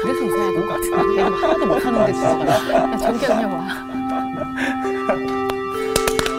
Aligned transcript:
그래서 0.00 0.24
웃어야 0.24 0.50
될 0.52 0.66
것 0.66 0.68
같은데. 0.68 1.16
내가 1.22 1.36
하나도 1.36 1.66
못하는데 1.66 2.12
진짜. 2.12 2.40
야, 2.46 2.96
저기 2.98 3.18
그냥 3.18 3.52
와. 3.52 3.68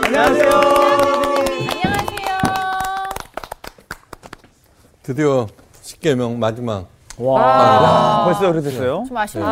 안녕하세요. 0.05 0.49
안녕하세요. 1.69 2.39
드디어 5.03 5.47
10개명 5.83 6.35
마지막. 6.37 6.87
와, 7.17 8.23
벌써 8.25 8.49
오래됐어요? 8.49 9.03
좀 9.07 9.17
아쉽네. 9.17 9.45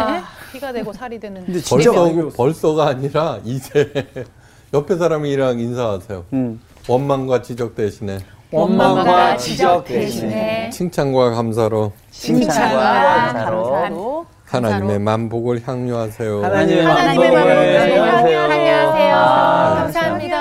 피가 0.54 0.72
되고 0.72 0.94
살이 0.94 1.20
되는. 1.20 1.44
근데 1.46 1.60
진짜 1.60 1.92
벌써. 1.92 2.30
벌써가 2.30 2.88
아니라 2.88 3.40
이제 3.44 3.92
옆에 4.74 4.96
사람이랑 4.96 5.60
인사하세요. 5.60 6.26
음. 6.34 6.62
원망과 6.88 7.42
지적 7.42 7.76
대신에 7.76 8.20
원망과 8.52 9.38
지적 9.38 9.86
대신에 9.86 10.70
칭찬과 10.70 11.32
감사로 11.32 11.92
칭찬과 12.12 13.34
감사로. 13.34 14.26
하나님의 14.46 15.00
만복을 15.00 15.68
향유하세요. 15.68 16.44
하나님의 16.44 16.84
만복을 16.84 17.34
향유하세요. 17.34 19.16
아, 19.16 19.76
감사합니다. 19.76 20.38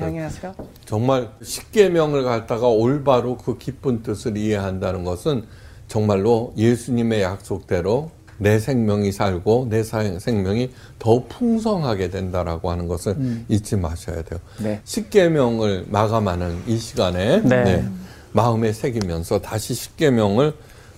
안녕하세요. 0.00 0.54
정말 0.84 1.30
10계명을 1.42 2.24
갖다가 2.24 2.68
올바로 2.68 3.36
그 3.36 3.58
깊은 3.58 4.02
뜻을 4.04 4.36
이해한다는 4.36 5.02
것은 5.02 5.46
정말로 5.88 6.52
예수님의 6.56 7.22
약속대로 7.22 8.10
내 8.38 8.58
생명이 8.58 9.12
살고 9.12 9.68
내 9.70 9.82
사- 9.82 10.18
생명이 10.18 10.70
더 10.98 11.22
풍성하게 11.28 12.10
된다라고 12.10 12.70
하는 12.70 12.88
것을 12.88 13.16
잊지 13.48 13.76
마셔야 13.76 14.22
돼요. 14.22 14.40
네. 14.58 14.80
10계명을 14.84 15.84
마감하는 15.90 16.62
이 16.66 16.76
시간에 16.78 17.40
네. 17.42 17.64
네, 17.64 17.84
마음에 18.32 18.72
새기면서 18.72 19.40
다시 19.40 19.74
10계명을 19.74 20.54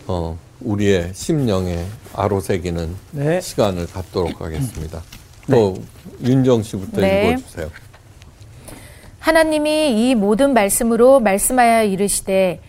어, 0.07 0.39
우리의 0.61 1.11
심령에 1.15 1.85
아로새기는 2.15 2.95
네. 3.13 3.41
시간을 3.41 3.87
갖도록 3.89 4.41
하겠습니다. 4.41 5.03
또 5.51 5.77
윤정 6.23 6.63
씨부터 6.63 7.01
네. 7.03 7.31
읽어주세요. 7.33 7.69
하나님이 9.19 10.11
이 10.11 10.15
모든 10.15 10.53
말씀으로 10.53 11.21
말씀하여 11.21 11.85
이르시되 11.85 12.61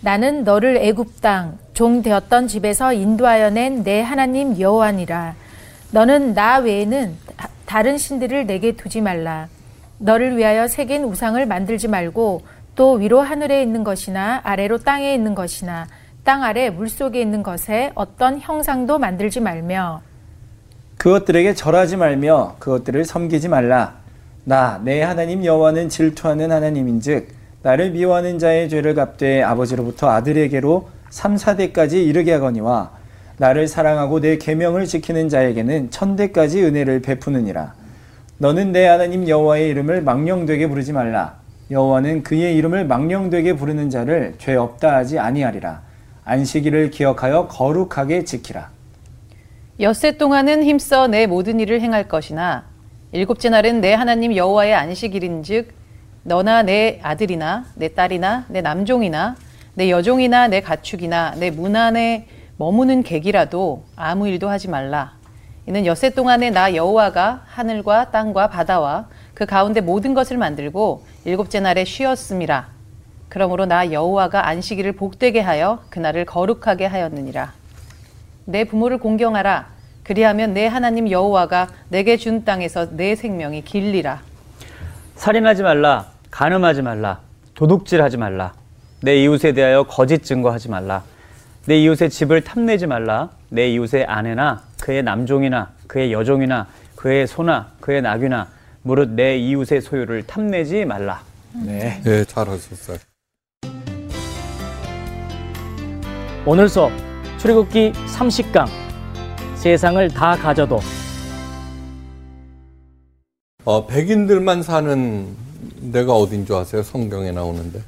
나는 0.00 0.44
너를 0.44 0.76
애굽 0.78 1.20
땅 1.20 1.58
종 1.80 2.02
되었던 2.02 2.46
집에서 2.46 2.92
인도하여 2.92 3.48
낸 3.48 3.82
내 3.84 4.02
하나님 4.02 4.60
여호와니라 4.60 5.34
너는 5.92 6.34
나 6.34 6.58
외에는 6.58 7.16
다- 7.38 7.48
다른 7.64 7.96
신들을 7.96 8.44
내게 8.46 8.72
두지 8.72 9.00
말라 9.00 9.48
너를 9.96 10.36
위하여 10.36 10.68
새긴 10.68 11.04
우상을 11.04 11.44
만들지 11.46 11.88
말고 11.88 12.42
또 12.76 12.92
위로 12.92 13.22
하늘에 13.22 13.62
있는 13.62 13.82
것이나 13.82 14.42
아래로 14.44 14.76
땅에 14.78 15.14
있는 15.14 15.34
것이나 15.34 15.86
땅 16.22 16.42
아래 16.42 16.68
물속에 16.68 17.18
있는 17.18 17.42
것에 17.42 17.92
어떤 17.94 18.38
형상도 18.38 18.98
만들지 18.98 19.40
말며 19.40 20.02
그것들에게 20.98 21.54
절하지 21.54 21.96
말며 21.96 22.56
그것들을 22.58 23.06
섬기지 23.06 23.48
말라. 23.48 23.94
나 24.44 24.78
내 24.84 25.00
하나님 25.02 25.46
여호와는 25.46 25.88
질투하는 25.88 26.52
하나님인즉 26.52 27.28
나를 27.62 27.92
미워하는 27.92 28.38
자의 28.38 28.68
죄를 28.68 28.94
갚되 28.94 29.42
아버지로부터 29.42 30.10
아들에게로 30.10 30.88
3, 31.10 31.34
4대까지 31.34 31.94
이르게 31.94 32.32
하거니와 32.34 32.92
나를 33.36 33.68
사랑하고 33.68 34.20
내 34.20 34.38
계명을 34.38 34.86
지키는 34.86 35.28
자에게는 35.28 35.90
천대까지 35.90 36.62
은혜를 36.62 37.02
베푸느니라. 37.02 37.74
너는 38.38 38.72
내 38.72 38.86
하나님 38.86 39.28
여호와의 39.28 39.68
이름을 39.70 40.02
망령되게 40.02 40.68
부르지 40.68 40.92
말라. 40.92 41.40
여호와는 41.70 42.22
그의 42.22 42.56
이름을 42.56 42.86
망령되게 42.86 43.54
부르는 43.54 43.90
자를 43.90 44.34
죄 44.38 44.56
없다 44.56 44.96
하지 44.96 45.18
아니하리라. 45.18 45.82
안식일을 46.24 46.90
기억하여 46.90 47.48
거룩하게 47.48 48.24
지키라. 48.24 48.70
엿새 49.80 50.18
동안은 50.18 50.62
힘써 50.64 51.06
내 51.06 51.26
모든 51.26 51.58
일을 51.60 51.80
행할 51.80 52.08
것이나 52.08 52.64
일곱째 53.12 53.48
날은 53.48 53.80
내 53.80 53.94
하나님 53.94 54.36
여호와의 54.36 54.74
안식일인즉 54.74 55.72
너나 56.22 56.62
내 56.62 57.00
아들이나 57.02 57.64
내 57.74 57.88
딸이나 57.94 58.44
내 58.48 58.60
남종이나 58.60 59.36
내 59.74 59.90
여종이나 59.90 60.48
내 60.48 60.60
가축이나 60.60 61.34
내 61.36 61.50
문 61.50 61.76
안에 61.76 62.26
머무는 62.56 63.02
객이라도 63.02 63.84
아무 63.96 64.28
일도 64.28 64.48
하지 64.48 64.68
말라. 64.68 65.14
이는 65.66 65.86
엿새 65.86 66.10
동안에 66.10 66.50
나 66.50 66.74
여호와가 66.74 67.44
하늘과 67.46 68.10
땅과 68.10 68.48
바다와 68.48 69.08
그 69.34 69.46
가운데 69.46 69.80
모든 69.80 70.12
것을 70.14 70.36
만들고 70.36 71.04
일곱째 71.24 71.60
날에 71.60 71.84
쉬었음이라. 71.84 72.68
그러므로 73.28 73.64
나 73.64 73.92
여호와가 73.92 74.46
안식일을 74.48 74.92
복되게 74.92 75.40
하여 75.40 75.82
그날을 75.88 76.24
거룩하게 76.26 76.86
하였느니라. 76.86 77.52
내 78.46 78.64
부모를 78.64 78.98
공경하라. 78.98 79.68
그리하면 80.02 80.52
내 80.54 80.66
하나님 80.66 81.10
여호와가 81.10 81.68
내게 81.88 82.16
준 82.16 82.44
땅에서 82.44 82.96
내 82.96 83.14
생명이 83.14 83.62
길리라. 83.62 84.20
살인하지 85.14 85.62
말라, 85.62 86.06
간음하지 86.30 86.82
말라, 86.82 87.20
도둑질하지 87.54 88.16
말라, 88.16 88.52
내 89.02 89.22
이웃에 89.22 89.52
대하여 89.52 89.84
거짓 89.84 90.22
증거하지 90.24 90.68
말라, 90.68 91.02
내 91.66 91.78
이웃의 91.80 92.10
집을 92.10 92.42
탐내지 92.42 92.86
말라, 92.86 93.30
내 93.48 93.70
이웃의 93.70 94.04
아내나 94.04 94.62
그의 94.80 95.02
남종이나 95.02 95.70
그의 95.86 96.12
여종이나 96.12 96.66
그의 96.96 97.26
소나 97.26 97.72
그의 97.80 98.02
나귀나 98.02 98.48
무릇 98.82 99.08
내 99.10 99.38
이웃의 99.38 99.80
소유를 99.80 100.26
탐내지 100.26 100.84
말라. 100.84 101.22
네. 101.54 102.02
예, 102.06 102.24
잘하셨어요. 102.24 102.98
오늘 106.44 106.68
수업 106.68 106.92
출애굽기 107.38 107.92
30강 107.92 108.66
세상을 109.56 110.08
다 110.10 110.36
가져도 110.36 110.80
어, 113.64 113.86
백인들만 113.86 114.62
사는 114.62 115.26
데가 115.92 116.14
어딘 116.14 116.46
줄 116.46 116.56
아세요? 116.56 116.82
성경에 116.82 117.30
나오는데. 117.30 117.80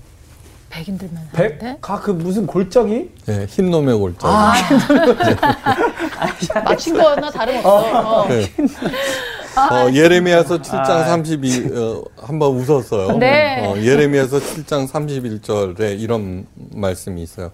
백인들만 0.73 1.29
백? 1.33 1.63
하는데 1.63 1.79
아, 1.83 2.01
그 2.01 2.11
무슨 2.13 2.47
골짜기? 2.47 3.11
예, 3.29 3.47
흰놈의 3.49 3.95
골짜기. 3.99 4.25
맞힌 6.65 6.95
거나 6.97 7.31
다름없어. 7.31 8.23
어. 8.23 8.29
네. 8.29 8.51
어, 9.55 9.93
예레미야서 9.93 10.63
7장 10.63 11.05
32, 11.05 11.71
어, 11.77 12.03
한번 12.17 12.57
웃었어요. 12.57 13.19
네. 13.19 13.67
어, 13.67 13.77
예레미야서 13.77 14.39
7장 14.39 14.89
31절에 14.89 16.01
이런 16.01 16.47
말씀이 16.73 17.23
있어요. 17.23 17.51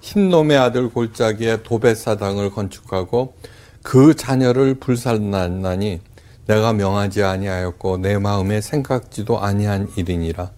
흰 0.00 0.30
놈의 0.30 0.56
아들 0.56 0.88
골짜기에 0.90 1.64
도벳사당을 1.64 2.50
건축하고 2.50 3.34
그 3.82 4.14
자녀를 4.14 4.74
불살났나니 4.74 6.00
내가 6.46 6.72
명하지 6.72 7.24
아니하였고 7.24 7.98
내 7.98 8.16
마음에 8.18 8.60
생각지도 8.60 9.40
아니한 9.40 9.88
일이니라. 9.96 10.50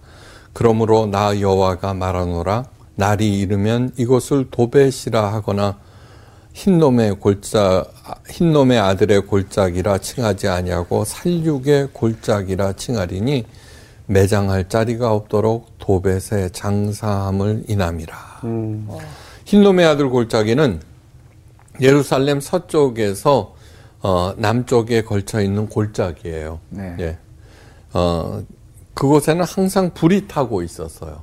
그러므로 0.53 1.07
나 1.07 1.39
여호와가 1.41 1.95
말하노라 1.95 2.67
날이 2.95 3.41
이르면 3.41 3.93
이곳을 3.97 4.49
도벳이라 4.51 5.33
하거나 5.33 5.79
흰놈의 6.53 7.15
골짜 7.21 7.85
흰놈의 8.29 8.79
아들의 8.79 9.27
골짜기라 9.27 9.99
칭하지 9.99 10.49
아니하고 10.49 11.05
살육의 11.05 11.89
골짜기라 11.93 12.75
칭하리니 12.75 13.47
매장할 14.07 14.69
자리가 14.69 15.13
없도록 15.13 15.79
도벳의 15.79 16.51
장사함을 16.53 17.65
인함이라. 17.69 18.41
흰놈의 19.47 19.87
아들 19.87 20.11
골짜기는 20.11 20.81
예루살렘 21.81 22.41
서쪽에서 22.41 23.55
어, 24.01 24.35
남쪽에 24.37 25.03
걸쳐 25.03 25.41
있는 25.41 25.69
골짜기예요. 25.69 26.59
네. 26.71 26.97
예. 26.99 27.19
어, 27.95 28.43
그곳에는 28.95 29.45
항상 29.45 29.91
불이 29.95 30.29
타고 30.29 30.63
있었어요. 30.63 31.23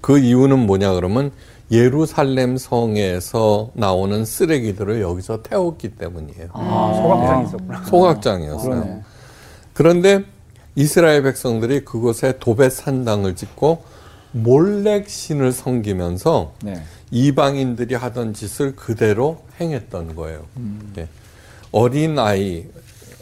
그 0.00 0.18
이유는 0.18 0.66
뭐냐 0.66 0.94
그러면 0.94 1.32
예루살렘 1.70 2.56
성에서 2.56 3.70
나오는 3.74 4.24
쓰레기들을 4.24 5.00
여기서 5.00 5.42
태웠기 5.42 5.90
때문이에요. 5.96 6.48
아, 6.52 6.92
소각장이 6.94 7.46
있었구나. 7.46 7.84
소각장이었어요. 7.84 9.02
그런데 9.74 10.24
이스라엘 10.74 11.22
백성들이 11.22 11.84
그곳에 11.84 12.38
도벳 12.38 12.72
산당을 12.72 13.36
짓고 13.36 13.82
몰렉 14.32 15.08
신을 15.08 15.52
섬기면서 15.52 16.52
네. 16.62 16.82
이방인들이 17.10 17.94
하던 17.94 18.34
짓을 18.34 18.76
그대로 18.76 19.42
행했던 19.60 20.14
거예요. 20.14 20.44
음. 20.56 20.92
예. 20.98 21.08
어린 21.72 22.18
아이 22.18 22.66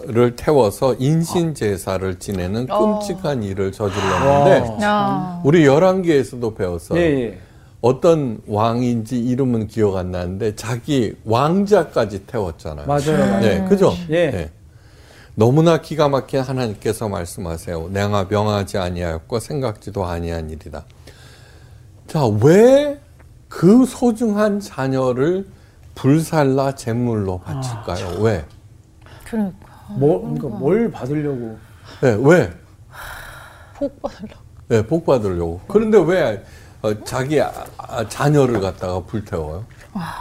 를 0.06 0.36
태워서 0.36 0.94
인신 0.98 1.54
제사를 1.54 2.18
지내는 2.18 2.66
끔찍한 2.66 3.42
일을 3.42 3.72
저질렀는데 3.72 4.84
야. 4.84 5.40
우리 5.44 5.66
열왕기에서도 5.66 6.54
배웠어요. 6.54 6.98
예, 7.00 7.04
예. 7.04 7.38
어떤 7.80 8.40
왕인지 8.46 9.18
이름은 9.18 9.66
기억 9.66 9.96
안 9.96 10.10
나는데 10.12 10.54
자기 10.54 11.14
왕자까지 11.24 12.26
태웠잖아요. 12.26 12.86
맞아요. 12.86 13.18
맞아요. 13.18 13.40
네, 13.40 13.64
그죠? 13.68 13.92
예. 14.10 14.50
너무나 15.34 15.80
기가 15.80 16.08
막힌 16.08 16.40
하나님께서 16.40 17.08
말씀하세요. 17.08 17.88
내가 17.92 18.26
명하지 18.28 18.78
아니하였고 18.78 19.40
생각지도 19.40 20.04
아니한 20.06 20.50
일이다. 20.50 20.84
자, 22.06 22.26
왜 22.26 22.98
그 23.48 23.86
소중한 23.86 24.60
자녀를 24.60 25.46
불살라 25.94 26.74
제물로 26.74 27.38
바칠까요? 27.38 28.20
왜? 28.20 28.44
그러니까. 29.24 29.65
뭐, 29.90 30.20
그러니까 30.20 30.48
뭘 30.48 30.90
받으려고. 30.90 31.56
네, 32.00 32.16
왜? 32.20 32.52
복 33.78 34.00
받으려고. 34.02 34.40
네, 34.68 34.86
복 34.86 35.06
받으려고. 35.06 35.60
그런데 35.68 35.98
왜 35.98 36.44
어, 36.82 36.92
자기 37.04 37.40
아, 37.40 37.50
아, 37.78 38.06
자녀를 38.08 38.60
갖다가 38.60 39.00
불태워요? 39.00 39.64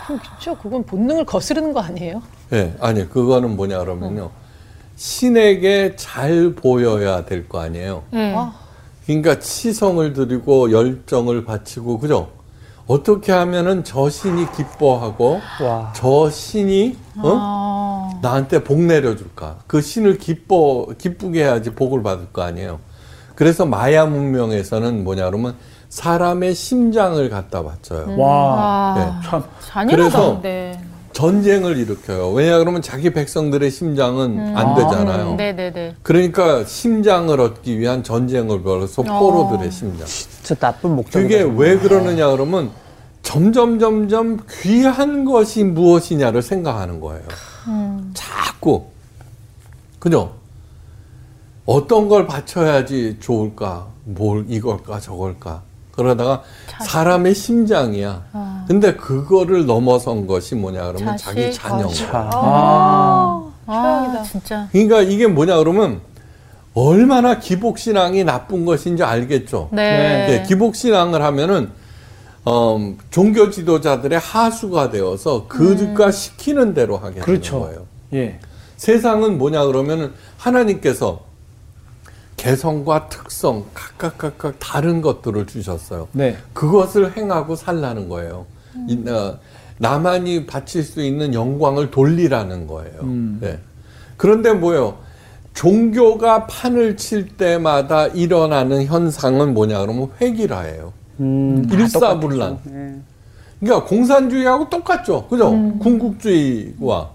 그렇죠. 0.07 0.56
그건 0.62 0.83
본능을 0.83 1.25
거스르는 1.25 1.73
거 1.73 1.81
아니에요? 1.81 2.21
네, 2.50 2.75
아니 2.79 3.07
그거는 3.09 3.56
뭐냐 3.56 3.79
그러면요. 3.79 4.31
신에게 4.95 5.95
잘 5.97 6.53
보여야 6.53 7.25
될 7.25 7.47
거 7.50 7.59
아니에요. 7.59 8.03
예. 8.13 8.33
아, 8.35 8.53
그러니까 9.06 9.39
치성을 9.39 10.13
드리고 10.13 10.71
열정을 10.71 11.44
바치고 11.44 12.00
그죠? 12.00 12.29
어떻게 12.88 13.31
하면은 13.31 13.83
저 13.83 14.09
신이 14.09 14.51
기뻐하고 14.53 15.41
와. 15.62 15.91
저 15.95 16.29
신이 16.29 16.97
어? 17.17 17.21
나한테 18.25 18.63
복 18.63 18.81
내려줄까? 18.81 19.57
그 19.68 19.81
신을 19.81 20.18
기뻐 20.18 20.88
기쁘게 20.98 21.44
해야지 21.44 21.69
복을 21.69 22.01
받을 22.01 22.25
거 22.33 22.42
아니에요. 22.42 22.80
그래서 23.36 23.68
마야 23.68 24.06
문명에서는 24.06 25.04
뭐냐 25.04 25.25
그러면 25.25 25.56
사람의 25.89 26.56
심장을 26.56 27.30
갖다 27.30 27.63
바쳐요. 27.63 28.19
와. 28.19 28.95
네. 28.98 29.01
아, 29.04 29.22
참. 29.24 29.44
잔인하다는데. 29.68 30.80
전쟁을 31.13 31.77
일으켜요. 31.77 32.31
왜냐 32.31 32.57
그러면 32.57 32.81
자기 32.81 33.13
백성들의 33.13 33.69
심장은 33.69 34.57
안 34.57 34.75
되잖아요. 34.75 35.31
음, 35.31 35.38
네네네. 35.38 35.95
그러니까 36.01 36.66
심장을 36.66 37.39
얻기 37.39 37.80
위한 37.80 38.04
전쟁을 38.04 38.63
벌여서 38.63 39.04
포로들의 39.04 39.72
심장. 39.72 40.06
진짜 40.07 40.56
나쁜 40.56 40.95
목적. 40.95 41.22
그게 41.22 41.42
왜 41.44 41.77
그러느냐 41.77 42.31
그러면 42.31 42.72
점점 43.22 43.80
점점 43.80 44.39
귀한 44.62 45.25
것이 45.25 45.63
무엇이냐를 45.63 46.42
생각하는 46.42 47.00
거예요. 47.00 47.24
자꾸 48.15 48.88
그죠? 50.00 50.33
어떤 51.65 52.09
걸 52.09 52.25
바쳐야지 52.27 53.17
좋을까? 53.19 53.88
뭘 54.03 54.45
이걸까 54.47 55.00
저걸까? 55.00 55.63
그러다가 55.91 56.44
사람의 56.81 57.33
심장이야. 57.33 58.65
근데 58.67 58.95
그거를 58.95 59.65
넘어선 59.65 60.27
것이 60.27 60.56
뭐냐 60.56 60.91
그러면 60.91 61.17
자식, 61.17 61.25
자기 61.25 61.53
자녀. 61.53 61.88
차. 61.88 62.29
아, 62.33 63.51
최악이다. 63.65 64.23
진짜. 64.23 64.67
그러니까 64.71 65.01
이게 65.01 65.27
뭐냐 65.27 65.57
그러면 65.57 66.01
얼마나 66.73 67.39
기복신앙이 67.39 68.25
나쁜 68.25 68.65
것인지 68.65 69.03
알겠죠. 69.03 69.69
네. 69.71 70.27
예, 70.29 70.44
기복신앙을 70.47 71.21
하면은 71.23 71.71
어, 72.44 72.94
종교 73.09 73.50
지도자들의 73.50 74.19
하수가 74.19 74.91
되어서 74.91 75.47
그가 75.47 76.12
시키는 76.12 76.73
대로 76.73 76.97
하게 76.97 77.21
그렇죠. 77.21 77.53
되는 77.53 77.65
거예요. 77.65 77.94
예. 78.15 78.39
세상은 78.77 79.38
뭐냐 79.38 79.65
그러면은 79.65 80.12
하나님께서 80.38 81.23
개성과 82.38 83.09
특성 83.09 83.65
각각 83.73 84.17
각각 84.17 84.56
다른 84.59 85.01
것들을 85.01 85.45
주셨어요. 85.47 86.07
네. 86.12 86.38
그것을 86.53 87.15
행하고 87.15 87.56
살라는 87.56 88.09
거예요. 88.09 88.45
이, 88.88 89.07
어, 89.09 89.39
나만이 89.77 90.45
바칠 90.45 90.83
수 90.83 91.01
있는 91.01 91.33
영광을 91.33 91.91
돌리라는 91.91 92.67
거예요. 92.67 93.00
음. 93.03 93.38
네. 93.41 93.59
그런데 94.17 94.53
뭐예요? 94.53 94.97
종교가 95.53 96.47
판을 96.47 96.97
칠 96.97 97.29
때마다 97.29 98.07
일어나는 98.07 98.85
현상은 98.85 99.53
뭐냐 99.53 99.79
그러면 99.79 100.09
회기라예요. 100.19 100.94
음, 101.21 101.65
다 101.67 101.75
일사불란. 101.75 102.59
예. 102.67 102.95
그러니까 103.59 103.88
공산주의하고 103.88 104.69
똑같죠. 104.69 105.27
그죠? 105.27 105.51
음. 105.51 105.79
군국주의와 105.79 107.14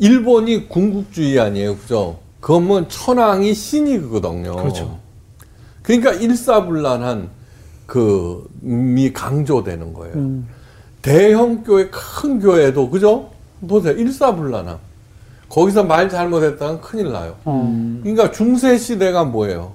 일본이 0.00 0.68
군국주의 0.68 1.38
아니에요. 1.38 1.76
그죠? 1.76 2.18
그러면 2.40 2.88
천황이 2.88 3.54
신이거든요. 3.54 4.56
그렇죠. 4.56 4.98
그러니까 5.82 6.12
일사불란한 6.12 7.28
그미 7.86 9.12
강조되는 9.12 9.92
거예요. 9.92 10.14
음. 10.14 10.48
대형 11.02 11.62
교회 11.62 11.88
큰 11.90 12.40
교회도 12.40 12.90
그죠? 12.90 13.30
보세요. 13.66 13.94
일사불란함. 13.94 14.78
거기서 15.48 15.84
말 15.84 16.08
잘못했다면 16.08 16.80
큰일 16.80 17.12
나요. 17.12 17.36
어. 17.44 17.98
그러니까 18.02 18.30
중세 18.30 18.78
시대가 18.78 19.24
뭐예요? 19.24 19.72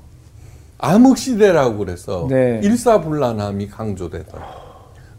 암흑 0.78 1.18
시대라고 1.18 1.78
그래서 1.78 2.28
네. 2.30 2.60
일사불란함이 2.64 3.68
강조되더라. 3.68 4.66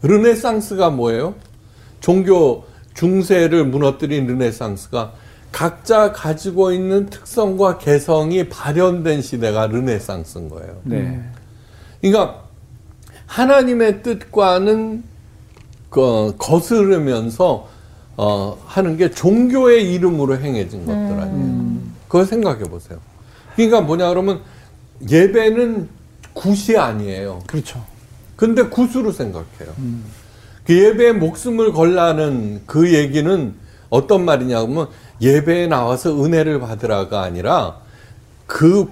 르네상스가 0.01 0.89
뭐예요? 0.89 1.35
종교 1.99 2.63
중세를 2.97 3.65
무너뜨린 3.65 4.25
르네상스가 4.25 5.13
각자 5.51 6.11
가지고 6.11 6.71
있는 6.71 7.09
특성과 7.09 7.77
개성이 7.77 8.49
발현된 8.49 9.21
시대가 9.21 9.67
르네상스인 9.67 10.49
거예요. 10.49 10.81
네. 10.83 11.21
그러니까 12.01 12.43
하나님의 13.27 14.03
뜻과는 14.03 15.03
그 15.89 16.35
거스르면서 16.37 17.69
어, 18.17 18.57
하는 18.65 18.97
게 18.97 19.11
종교의 19.11 19.93
이름으로 19.93 20.37
행해진 20.37 20.85
것들 20.85 21.19
아니에요. 21.19 21.77
그걸 22.07 22.25
생각해 22.25 22.63
보세요. 22.63 22.99
그러니까 23.55 23.81
뭐냐 23.81 24.09
그러면 24.09 24.41
예배는 25.07 25.87
굿이 26.33 26.77
아니에요. 26.77 27.43
그렇죠. 27.45 27.83
근데 28.35 28.63
굿으로 28.63 29.11
생각해요. 29.11 29.73
그 30.67 30.77
예배에 30.77 31.13
목숨을 31.13 31.71
걸라는 31.71 32.63
그 32.65 32.93
얘기는 32.93 33.53
어떤 33.89 34.25
말이냐 34.25 34.63
그러면 34.63 34.87
예배에 35.21 35.67
나와서 35.67 36.21
은혜를 36.25 36.59
받으라가 36.59 37.21
아니라 37.21 37.77
그 38.45 38.87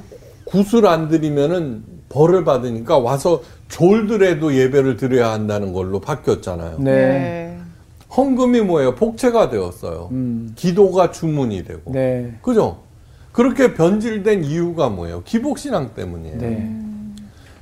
굿을 0.45 0.87
안 0.87 1.09
드리면은 1.09 1.83
벌을 2.07 2.45
받으니까 2.45 2.97
와서 2.97 3.43
졸더라도 3.67 4.55
예배를 4.55 4.95
드려야 4.95 5.33
한다는 5.33 5.73
걸로 5.73 5.99
바뀌었잖아요. 5.99 6.77
네. 6.79 7.59
헌금이 8.15 8.61
뭐예요? 8.61 8.95
복채가 8.95 9.49
되었어요. 9.49 10.07
음. 10.13 10.53
기도가 10.55 11.11
주문이 11.11 11.65
되고. 11.65 11.91
네. 11.91 12.37
그죠? 12.41 12.83
그렇게 13.33 13.73
변질된 13.73 14.45
이유가 14.45 14.87
뭐예요? 14.87 15.23
기복신앙 15.23 15.93
때문이에요. 15.93 16.37
네. 16.37 16.85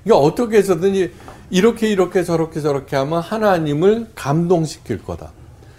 그러니까 0.04 0.24
어떻게 0.24 0.58
해서든지 0.58 1.12
이렇게 1.54 1.88
이렇게 1.88 2.24
저렇게 2.24 2.62
저렇게 2.62 2.96
하면 2.96 3.22
하나님을 3.22 4.08
감동시킬 4.16 5.04
거다. 5.04 5.34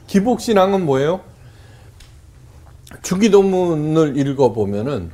기복신앙은 0.06 0.86
뭐예요? 0.86 1.20
주기도문을 3.02 4.16
읽어보면은 4.16 5.10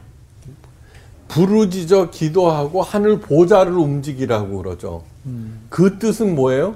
부르짖어 1.28 2.10
기도하고 2.10 2.82
하늘 2.82 3.20
보좌를 3.20 3.72
움직이라고 3.72 4.62
그러죠. 4.62 5.02
그 5.70 5.98
뜻은 5.98 6.34
뭐예요? 6.34 6.74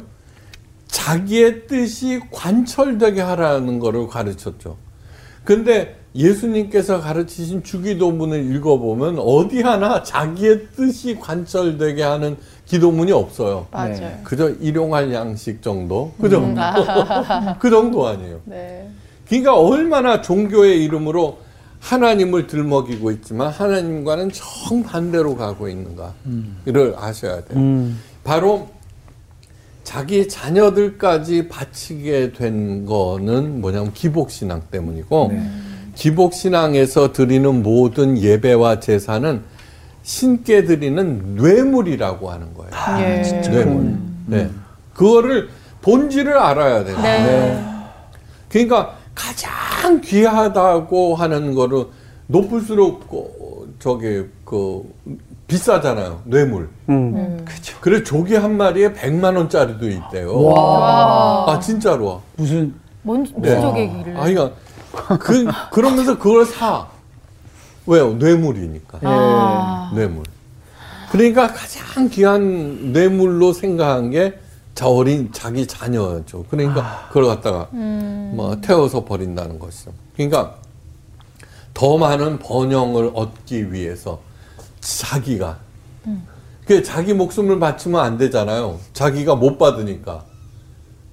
자기의 0.87 1.67
뜻이 1.67 2.23
관철되게 2.31 3.21
하라는 3.21 3.81
거를 3.81 4.09
가르쳤죠. 4.09 4.79
근데 5.45 6.01
예수님께서 6.15 7.03
가르치신 7.03 7.65
주기도문을 7.65 8.55
읽어보면 8.55 9.19
어디 9.19 9.61
하나 9.61 10.03
자기의 10.03 10.69
뜻이 10.75 11.19
관철되게 11.19 12.03
하는 12.03 12.39
기도문이 12.67 13.13
없어요. 13.13 13.67
맞아요. 13.71 13.95
네. 13.95 14.21
그저 14.25 14.51
일용할 14.51 15.13
양식 15.13 15.63
정도? 15.63 16.13
그죠? 16.21 16.39
음, 16.39 16.55
아. 16.59 17.57
그 17.61 17.71
정도 17.71 18.07
아니에요. 18.07 18.41
네. 18.45 18.89
그러니까 19.29 19.59
얼마나 19.59 20.21
종교의 20.21 20.83
이름으로 20.85 21.39
하나님을 21.81 22.47
들먹이고 22.47 23.11
있지만 23.13 23.51
하나님과는 23.51 24.31
정반대로 24.33 25.37
가고 25.37 25.69
있는가를 25.69 26.95
아셔야 26.97 27.45
돼요. 27.45 27.59
음. 27.59 28.01
바로 28.23 28.69
자기 29.83 30.27
자녀들까지 30.29 31.49
바치게 31.49 32.33
된 32.33 32.87
거는 32.87 33.61
뭐냐면 33.61 33.93
기복신앙 33.93 34.63
때문이고 34.71 35.33
기복신앙에서 35.95 37.13
드리는 37.13 37.63
모든 37.63 38.19
예배와 38.19 38.81
제사는 38.81 39.43
신께 40.05 40.65
드리는 40.65 41.35
뇌물이라고 41.35 42.31
하는 42.31 42.55
거예요. 42.55 42.71
예. 43.01 43.23
뇌물. 43.51 43.97
네. 44.27 44.51
그거를 44.93 45.49
본질을 45.81 46.39
알아야 46.39 46.85
돼요. 46.85 47.01
네. 47.01 47.65
그러니까 48.51 48.95
가장 49.15 50.01
귀하다고 50.03 51.15
하는 51.15 51.55
거를 51.55 51.87
높을수록 52.27 53.09
그, 53.09 53.75
저기 53.79 54.25
그 54.45 54.83
비싸잖아요. 55.47 56.21
뇌물. 56.25 56.69
음. 56.91 57.45
그래 57.81 58.03
조개 58.03 58.37
한 58.37 58.57
마리에 58.59 58.93
100만 58.93 59.37
원짜리도 59.37 59.89
있대요. 59.89 60.39
와. 60.43 61.47
아 61.49 61.59
진짜로. 61.61 62.21
무슨 62.37 62.75
뭔, 63.03 63.21
무슨 63.21 63.41
네. 63.41 63.61
조개기를. 63.61 64.17
아 64.19 64.25
그러니까 64.25 64.51
그 65.19 65.47
그러면서 65.73 66.19
그걸 66.19 66.45
사. 66.45 66.87
왜요? 67.87 68.15
뇌물이니까. 68.15 68.99
예. 69.03 69.07
아. 69.07 69.91
뇌물. 69.95 70.25
그러니까 71.11 71.47
가장 71.53 72.09
귀한 72.09 72.93
뇌물로 72.93 73.53
생각한 73.53 74.11
게 74.11 74.45
자 74.75 74.89
어린 74.89 75.31
자기 75.33 75.67
자녀죠. 75.67 76.45
그러니까 76.51 77.07
그걸 77.09 77.27
갖다가 77.27 77.69
뭐 77.71 78.57
태워서 78.61 79.05
버린다는 79.05 79.61
것이죠. 79.61 79.93
그러니까 80.17 80.57
더 81.73 81.97
많은 81.97 82.41
번영을 82.41 83.13
얻기 83.15 83.73
위해서 83.73 84.21
자기가 84.81 85.59
그 86.67 86.83
자기 86.83 87.15
목숨을 87.15 87.61
바치면 87.61 88.01
안 88.01 88.19
되잖아요. 88.19 88.81
자기가 88.93 89.37
못 89.37 89.59
받으니까. 89.59 90.25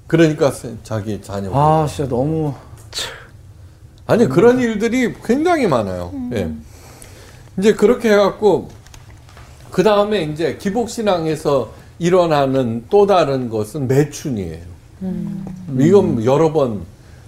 그러니까 0.07 0.51
자기 0.83 1.21
자녀. 1.21 1.51
아, 1.53 1.85
진짜 1.87 2.09
너무 2.09 2.53
아니 4.11 4.27
그런 4.27 4.59
일들이 4.59 5.13
굉장히 5.23 5.67
많아요. 5.67 6.11
예. 6.33 6.51
이제 7.57 7.73
그렇게 7.73 8.11
해갖고 8.11 8.67
그 9.71 9.83
다음에 9.83 10.23
이제 10.23 10.57
기복 10.57 10.89
신앙에서 10.89 11.71
일어나는 11.97 12.83
또 12.89 13.07
다른 13.07 13.49
것은 13.49 13.87
매춘이에요. 13.87 14.71
이건 15.79 16.25
여러 16.25 16.51
번 16.51 16.81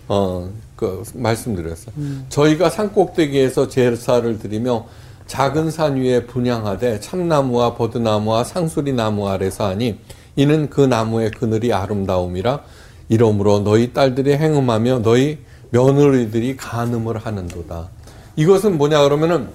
어, 0.10 0.50
그 0.76 1.04
말씀드렸어요. 1.14 1.96
저희가 2.28 2.70
산 2.70 2.92
꼭대기에서 2.92 3.70
제사를 3.70 4.38
드리며 4.40 4.86
작은 5.26 5.72
산 5.72 5.96
위에 5.96 6.26
분양하되 6.26 7.00
참나무와 7.00 7.76
버드나무와 7.76 8.44
상수리 8.44 8.92
나무 8.92 9.30
아래서 9.30 9.70
하니 9.70 10.00
이는 10.36 10.70
그 10.70 10.82
나무의 10.82 11.32
그늘이 11.32 11.72
아름다움이라 11.72 12.60
이러므로 13.08 13.60
너희 13.60 13.94
딸들이 13.94 14.34
행음하며 14.34 15.00
너희 15.02 15.38
며느리들이 15.74 16.56
간음을 16.56 17.18
하는도다. 17.18 17.90
이것은 18.36 18.78
뭐냐 18.78 19.02
그러면은 19.04 19.50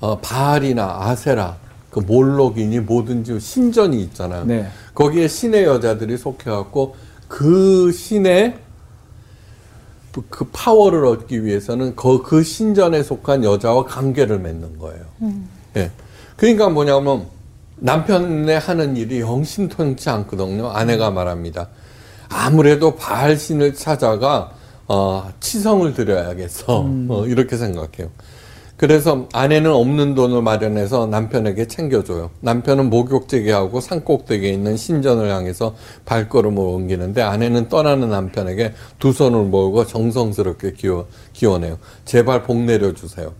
어, 0.00 0.18
바알이나 0.18 0.98
아세라 1.02 1.56
그 1.90 2.00
몰록이니 2.00 2.80
뭐든지 2.80 3.38
신전이 3.40 4.02
있잖아요. 4.02 4.44
네. 4.44 4.68
거기에 4.94 5.28
신의 5.28 5.64
여자들이 5.64 6.18
속해갖고 6.18 6.96
그 7.28 7.92
신의 7.92 8.58
그- 10.12 10.22
그 10.28 10.44
파워를 10.52 11.04
얻기 11.06 11.44
위해서는 11.44 11.94
그, 11.94 12.22
그 12.22 12.42
신전에 12.42 13.02
속한 13.02 13.44
여자와 13.44 13.84
관계를 13.84 14.38
맺는 14.40 14.78
거예요. 14.78 15.04
예. 15.76 15.90
그러니까 16.36 16.68
뭐냐면 16.70 17.26
남편의 17.76 18.58
하는 18.58 18.96
일이 18.96 19.20
영신통치 19.20 20.08
않거든요. 20.10 20.70
아내가 20.70 21.10
말합니다. 21.10 21.68
아무래도 22.30 22.96
바알신을 22.96 23.74
찾아가 23.74 24.52
어, 24.88 25.28
치성을 25.40 25.92
드려야겠어. 25.94 26.86
어, 27.08 27.26
이렇게 27.26 27.56
생각해요. 27.56 28.10
그래서 28.76 29.26
아내는 29.32 29.72
없는 29.72 30.14
돈을 30.14 30.42
마련해서 30.42 31.06
남편에게 31.06 31.66
챙겨줘요. 31.66 32.30
남편은 32.40 32.90
목욕제기하고 32.90 33.80
산꼭대기에 33.80 34.50
있는 34.50 34.76
신전을 34.76 35.30
향해서 35.30 35.74
발걸음을 36.04 36.58
옮기는데 36.58 37.22
아내는 37.22 37.70
떠나는 37.70 38.10
남편에게 38.10 38.74
두 38.98 39.12
손을 39.12 39.44
모으고 39.44 39.86
정성스럽게 39.86 40.72
기워, 40.72 41.06
기원해요. 41.32 41.78
제발 42.04 42.42
복 42.42 42.58
내려주세요. 42.58 43.32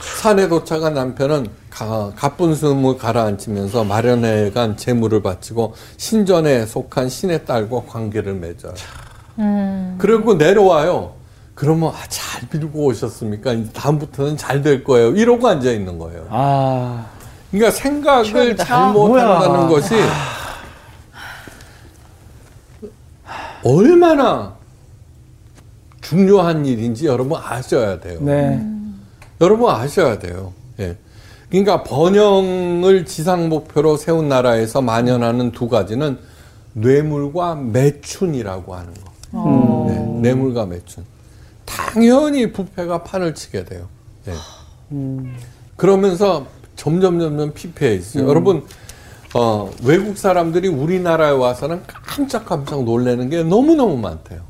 산에 0.00 0.48
도착한 0.48 0.94
남편은 0.94 1.48
가, 1.68 2.12
가쁜 2.16 2.54
숨을 2.54 2.96
가라앉히면서 2.96 3.84
마련해간 3.84 4.78
재물을 4.78 5.22
바치고 5.22 5.74
신전에 5.98 6.64
속한 6.64 7.10
신의 7.10 7.44
딸과 7.44 7.82
관계를 7.86 8.34
맺어요. 8.34 8.72
그리고 9.98 10.34
내려와요. 10.34 11.14
그러면 11.54 11.90
아, 11.90 11.98
잘 12.08 12.48
빌고 12.48 12.84
오셨습니까? 12.86 13.54
다음부터는 13.72 14.36
잘 14.36 14.62
될 14.62 14.84
거예요. 14.84 15.10
이러고 15.10 15.48
앉아 15.48 15.70
있는 15.72 15.98
거예요. 15.98 16.26
아, 16.30 17.06
그러니까 17.50 17.70
생각을. 17.72 18.56
잘못한다는 18.56 19.66
뭐야. 19.66 19.68
것이 19.68 19.94
얼마나 23.64 24.54
중요한 26.00 26.64
일인지 26.64 27.06
여러분 27.06 27.40
아셔야 27.42 28.00
돼요. 28.00 28.18
네. 28.22 28.64
여러분 29.40 29.70
아셔야 29.70 30.18
돼요. 30.18 30.52
예. 30.80 30.96
그러니까 31.50 31.82
번영을 31.82 33.04
지상 33.04 33.48
목표로 33.48 33.96
세운 33.96 34.28
나라에서 34.28 34.80
만연하는 34.80 35.52
두 35.52 35.68
가지는 35.68 36.18
뇌물과 36.74 37.56
매춘이라고 37.56 38.74
하는 38.74 38.94
거. 38.94 39.07
네, 39.32 40.20
뇌물과 40.20 40.66
매춘. 40.66 41.04
당연히 41.64 42.52
부패가 42.52 43.02
판을 43.02 43.34
치게 43.34 43.64
돼요. 43.64 43.88
예. 44.28 44.32
그러면서 45.76 46.46
점점 46.76 47.18
점점 47.20 47.52
피폐해지죠. 47.52 48.26
여러분 48.28 48.64
어, 49.34 49.70
외국 49.84 50.16
사람들이 50.16 50.68
우리나라에 50.68 51.32
와서는 51.32 51.82
깜짝깜짝 51.86 52.84
놀라는 52.84 53.28
게 53.28 53.42
너무너무 53.42 53.98
많대요. 53.98 54.40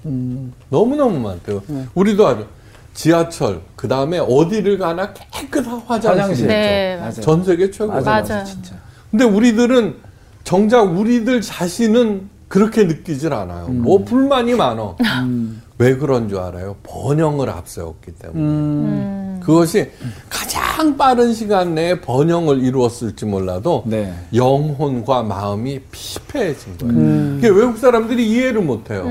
너무너무 0.70 1.18
많대요. 1.18 1.62
우리도 1.94 2.26
아주 2.26 2.47
지하철, 2.94 3.61
그 3.76 3.87
다음에 3.88 4.18
어디를 4.18 4.78
가나 4.78 5.12
깨끗한 5.12 5.78
화장실이 5.87 6.20
화장실. 6.20 6.44
있죠. 6.44 6.49
네. 6.49 6.97
맞아요. 6.99 7.12
전 7.12 7.44
세계 7.44 7.70
최고. 7.70 7.92
맞아, 7.92 8.11
맞아. 8.11 8.35
맞아, 8.38 8.44
진짜. 8.44 8.75
근데 9.11 9.25
우리들은 9.25 9.97
정작 10.44 10.82
우리들 10.82 11.40
자신은 11.40 12.28
그렇게 12.48 12.84
느끼질 12.84 13.32
않아요. 13.32 13.68
뭐 13.68 14.04
불만이 14.04 14.54
많어. 14.54 14.96
왜 15.78 15.96
그런 15.96 16.28
줄 16.28 16.38
알아요? 16.38 16.76
번영을 16.82 17.48
앞세웠기 17.50 18.12
때문에. 18.12 18.40
음, 18.40 19.40
그것이 19.42 19.90
가장 20.28 20.96
빠른 20.96 21.32
시간 21.34 21.74
내에 21.74 22.00
번영을 22.00 22.62
이루었을지 22.64 23.26
몰라도 23.26 23.84
네. 23.86 24.12
영혼과 24.34 25.22
마음이 25.22 25.80
피폐해진 25.92 26.78
거예요. 26.78 26.94
그게 26.94 27.48
외국 27.48 27.78
사람들이 27.78 28.28
이해를 28.28 28.62
못 28.62 28.90
해요. 28.90 29.04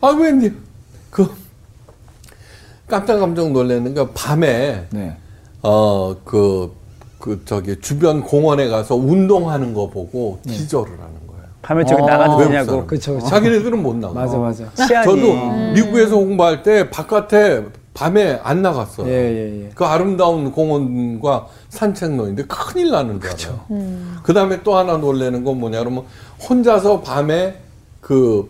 아, 0.00 0.08
왠지 0.08 0.52
그 1.10 1.26
깜짝깜짝 2.88 3.52
놀라는 3.52 3.94
게 3.94 4.06
밤에 4.14 4.86
네. 4.90 5.16
어 5.62 6.14
그 6.24 6.82
그 7.22 7.40
저기 7.44 7.76
주변 7.80 8.20
공원에 8.20 8.66
가서 8.66 8.96
운동하는 8.96 9.72
거 9.74 9.88
보고 9.88 10.40
기절을 10.44 10.90
하는 10.90 10.98
거예요. 10.98 11.21
밤에 11.62 11.84
저기 11.84 12.02
어, 12.02 12.06
나가도 12.06 12.38
되냐고. 12.38 12.86
그쵸. 12.86 13.18
자기네들은 13.20 13.80
못 13.82 13.96
나가. 13.96 14.14
맞아, 14.14 14.36
맞아. 14.36 14.64
시안이. 14.74 15.04
저도 15.04 15.72
미국에서 15.74 16.16
공부할 16.16 16.62
때 16.62 16.90
바깥에 16.90 17.64
밤에 17.94 18.40
안 18.42 18.62
나갔어요. 18.62 19.06
예, 19.06 19.12
예, 19.12 19.64
예. 19.64 19.70
그 19.74 19.84
아름다운 19.84 20.50
공원과 20.50 21.46
산책로인데 21.68 22.44
큰일 22.46 22.90
나는 22.90 23.20
줄 23.20 23.30
알아요. 23.30 23.60
그 24.22 24.32
다음에 24.32 24.62
또 24.64 24.76
하나 24.76 24.96
놀라는 24.96 25.44
건 25.44 25.60
뭐냐 25.60 25.78
그러면 25.80 26.04
혼자서 26.48 27.02
밤에 27.02 27.56
그 28.00 28.48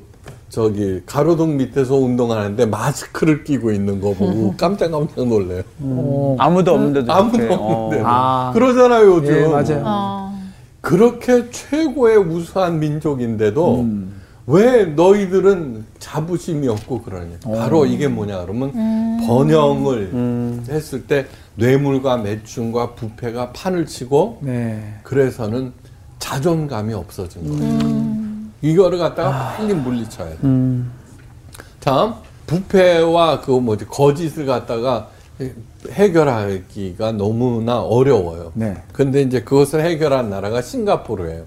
저기 0.48 1.00
가로등 1.06 1.56
밑에서 1.56 1.96
운동하는데 1.96 2.66
마스크를 2.66 3.42
끼고 3.42 3.72
있는 3.72 4.00
거 4.00 4.12
보고 4.14 4.54
깜짝깜짝 4.56 5.26
놀래요. 5.26 5.62
어, 5.80 6.36
아무도 6.38 6.74
없는데도 6.74 7.12
아무도. 7.12 7.38
없는데. 7.52 7.56
어. 7.58 7.90
아. 8.04 8.50
그러잖아요, 8.54 9.06
요즘. 9.16 9.34
예, 9.34 9.46
맞아요. 9.46 9.82
어. 9.84 10.31
그렇게 10.82 11.48
최고의 11.50 12.18
우수한 12.18 12.78
민족인데도 12.80 13.80
음. 13.80 14.20
왜 14.48 14.84
너희들은 14.84 15.86
자부심이 16.00 16.66
없고 16.68 17.02
그러냐. 17.02 17.38
바로 17.44 17.86
이게 17.86 18.08
뭐냐 18.08 18.42
그러면 18.42 18.72
번영을 19.26 20.64
했을 20.68 21.06
때 21.06 21.26
뇌물과 21.54 22.18
매춘과 22.18 22.94
부패가 22.94 23.52
판을 23.52 23.86
치고 23.86 24.40
네. 24.42 24.98
그래서는 25.04 25.72
자존감이 26.18 26.92
없어진 26.92 27.48
거예요. 27.48 28.42
이거를 28.62 28.98
갖다가 28.98 29.54
빨리 29.56 29.74
물리쳐야 29.74 30.30
돼. 30.30 30.38
음. 30.42 30.90
다음 31.78 32.14
부패와 32.46 33.40
그 33.40 33.52
뭐지 33.52 33.86
거짓을 33.86 34.46
갖다가 34.46 35.08
해결하기가 35.90 37.12
너무나 37.12 37.80
어려워요. 37.80 38.52
네. 38.54 38.76
근데 38.92 39.22
이제 39.22 39.42
그것을 39.42 39.84
해결한 39.84 40.30
나라가 40.30 40.62
싱가포르예요. 40.62 41.44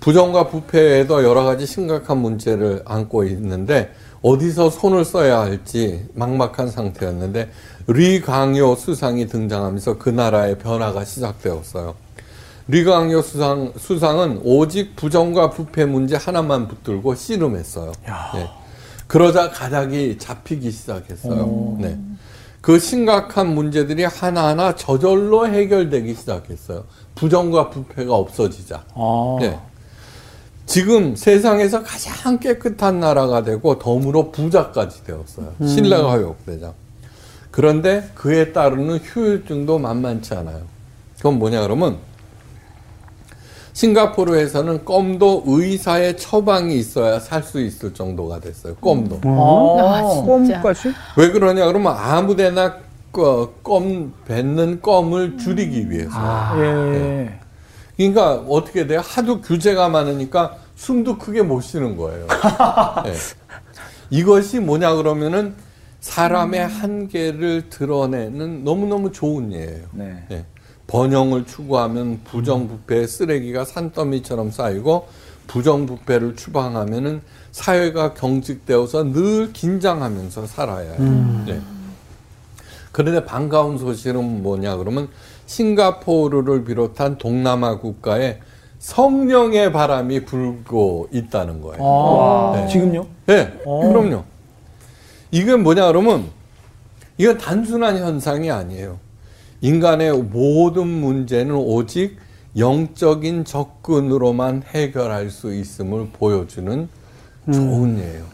부정과 0.00 0.48
부패에도 0.48 1.22
여러 1.22 1.44
가지 1.44 1.66
심각한 1.66 2.18
문제를 2.18 2.82
안고 2.86 3.24
있는데 3.24 3.92
어디서 4.22 4.70
손을 4.70 5.04
써야 5.04 5.40
할지 5.40 6.06
막막한 6.14 6.70
상태였는데 6.70 7.50
리강요 7.86 8.76
수상이 8.76 9.26
등장하면서 9.26 9.98
그 9.98 10.08
나라의 10.08 10.58
변화가 10.58 11.04
시작되었어요. 11.04 11.94
리강요 12.68 13.20
수상, 13.22 13.72
수상은 13.76 14.40
오직 14.44 14.94
부정과 14.96 15.50
부패 15.50 15.84
문제 15.84 16.16
하나만 16.16 16.68
붙들고 16.68 17.14
씨름했어요. 17.14 17.92
예. 18.36 18.48
그러자 19.06 19.50
가닥이 19.50 20.18
잡히기 20.18 20.70
시작했어요. 20.70 21.76
네. 21.80 21.98
그 22.60 22.78
심각한 22.78 23.54
문제들이 23.54 24.04
하나하나 24.04 24.74
저절로 24.74 25.48
해결되기 25.48 26.14
시작했어요. 26.14 26.84
부정과 27.14 27.70
부패가 27.70 28.14
없어지자. 28.14 28.84
아. 28.94 29.36
네. 29.40 29.58
지금 30.66 31.16
세상에서 31.16 31.82
가장 31.82 32.38
깨끗한 32.38 33.00
나라가 33.00 33.42
되고 33.42 33.78
덤으로 33.78 34.30
부자까지 34.30 35.04
되었어요. 35.04 35.52
신뢰가 35.66 36.16
회복되자. 36.16 36.72
그런데 37.50 38.08
그에 38.14 38.52
따르는 38.52 39.00
효율증도 39.00 39.78
만만치 39.78 40.34
않아요. 40.34 40.62
그건 41.16 41.38
뭐냐 41.38 41.62
그러면 41.62 41.98
싱가포르에서는 43.72 44.84
껌도 44.84 45.44
의사의 45.46 46.16
처방이 46.16 46.76
있어야 46.78 47.18
살 47.20 47.42
수 47.42 47.60
있을 47.60 47.94
정도가 47.94 48.40
됐어요. 48.40 48.74
껌도. 48.76 49.20
아, 49.24 50.02
진짜. 50.14 50.60
껌까지? 50.60 50.92
왜 51.16 51.30
그러냐 51.30 51.66
그러면 51.66 51.94
아무데나 51.96 52.76
껌, 53.12 53.48
껌 53.62 54.12
뱉는 54.26 54.80
껌을 54.82 55.38
줄이기 55.38 55.90
위해서. 55.90 56.10
예. 56.58 57.38
그러니까 57.96 58.34
어떻게 58.48 58.86
돼요? 58.86 59.00
하도 59.02 59.40
규제가 59.40 59.88
많으니까 59.88 60.56
숨도 60.76 61.18
크게 61.18 61.42
못 61.42 61.60
쉬는 61.62 61.96
거예요. 61.96 62.26
예. 63.06 63.14
이것이 64.10 64.60
뭐냐 64.60 64.94
그러면은 64.96 65.54
사람의 66.00 66.66
한계를 66.66 67.68
드러내는 67.68 68.64
너무너무 68.64 69.12
좋은 69.12 69.52
예예요. 69.52 69.86
네. 69.92 70.24
예. 70.30 70.44
번영을 70.90 71.46
추구하면 71.46 72.20
부정부패의 72.24 73.06
쓰레기가 73.06 73.64
산더미처럼 73.64 74.50
쌓이고 74.50 75.06
부정부패를 75.46 76.34
추방하면은 76.34 77.22
사회가 77.52 78.14
경직되어서 78.14 79.12
늘 79.12 79.52
긴장하면서 79.52 80.46
살아야 80.46 80.92
해요. 80.92 81.44
예. 81.46 81.60
그런데 82.90 83.24
반가운 83.24 83.78
소식은 83.78 84.42
뭐냐 84.42 84.76
그러면 84.78 85.08
싱가포르를 85.46 86.64
비롯한 86.64 87.18
동남아 87.18 87.78
국가에 87.78 88.40
성령의 88.80 89.72
바람이 89.72 90.24
불고 90.24 91.08
있다는 91.12 91.60
거예요. 91.60 91.84
아, 91.84 92.52
네. 92.56 92.66
지금요? 92.66 93.06
네, 93.26 93.60
어. 93.64 93.88
그럼요. 93.88 94.24
이건 95.30 95.62
뭐냐 95.62 95.86
그러면 95.86 96.30
이건 97.16 97.38
단순한 97.38 97.98
현상이 97.98 98.50
아니에요. 98.50 98.98
인간의 99.60 100.12
모든 100.14 100.86
문제는 100.86 101.54
오직 101.54 102.16
영적인 102.56 103.44
접근으로만 103.44 104.62
해결할 104.66 105.30
수 105.30 105.54
있음을 105.54 106.08
보여주는 106.12 106.88
좋은 107.52 107.98
예예요. 107.98 108.24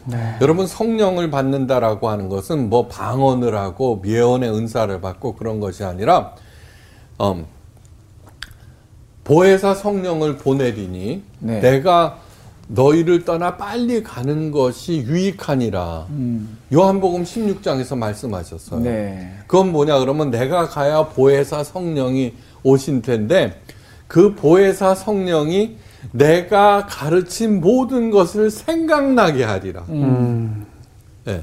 여러분 0.41 0.67
성령을 0.67 1.29
받는다라고 1.29 2.09
하는 2.09 2.29
것은 2.29 2.69
뭐 2.69 2.87
방언을 2.87 3.55
하고 3.55 4.01
예언의 4.05 4.49
은사를 4.49 4.99
받고 5.01 5.35
그런 5.35 5.59
것이 5.59 5.83
아니라 5.83 6.35
음, 7.21 7.45
보혜사 9.23 9.75
성령을 9.75 10.37
보내리니 10.37 11.23
네. 11.39 11.59
내가 11.59 12.19
너희를 12.69 13.23
떠나 13.23 13.55
빨리 13.57 14.03
가는 14.03 14.51
것이 14.51 14.97
유익하니라. 14.97 16.07
요한복음 16.73 17.23
16장에서 17.23 17.97
말씀하셨어요. 17.97 18.81
네. 18.81 19.33
그건 19.47 19.71
뭐냐 19.71 19.99
그러면 19.99 20.31
내가 20.31 20.67
가야 20.67 21.07
보혜사 21.07 21.63
성령이 21.63 22.33
오신 22.63 23.01
텐데 23.01 23.61
그 24.07 24.35
보혜사 24.35 24.95
성령이 24.95 25.77
내가 26.11 26.85
가르친 26.87 27.61
모든 27.61 28.11
것을 28.11 28.51
생각나게 28.51 29.43
하리라. 29.43 29.85
예. 31.27 31.41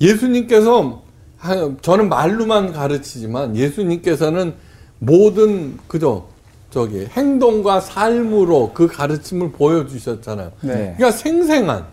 예수님께서 0.00 1.02
하- 1.38 1.70
저는 1.80 2.08
말로만 2.08 2.72
가르치지만 2.72 3.56
예수님께서는 3.56 4.54
모든 4.98 5.78
그저 5.86 6.26
저기 6.74 7.06
행동과 7.06 7.78
삶으로 7.78 8.72
그 8.74 8.88
가르침을 8.88 9.52
보여주셨잖아요. 9.52 10.50
네. 10.62 10.94
그러니까 10.96 11.12
생생한 11.12 11.84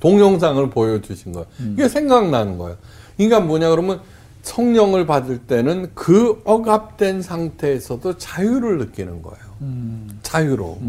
동영상을 0.00 0.68
보여주신 0.70 1.30
거예요. 1.30 1.46
이게 1.74 1.88
생각나는 1.88 2.58
거예요. 2.58 2.76
그러니까 3.16 3.38
뭐냐 3.38 3.70
그러면 3.70 4.00
성령을 4.42 5.06
받을 5.06 5.38
때는 5.38 5.92
그 5.94 6.42
억압된 6.44 7.22
상태에서도 7.22 8.18
자유를 8.18 8.78
느끼는 8.78 9.22
거예요. 9.22 9.38
자유로. 10.24 10.80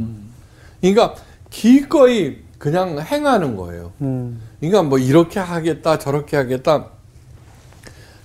그러니까 0.81 1.13
기꺼이 1.51 2.37
그냥 2.57 2.99
행하는 2.99 3.55
거예요. 3.55 3.91
음. 4.01 4.41
그러니까 4.59 4.81
뭐 4.81 4.97
이렇게 4.97 5.39
하겠다 5.39 5.99
저렇게 5.99 6.37
하겠다 6.37 6.87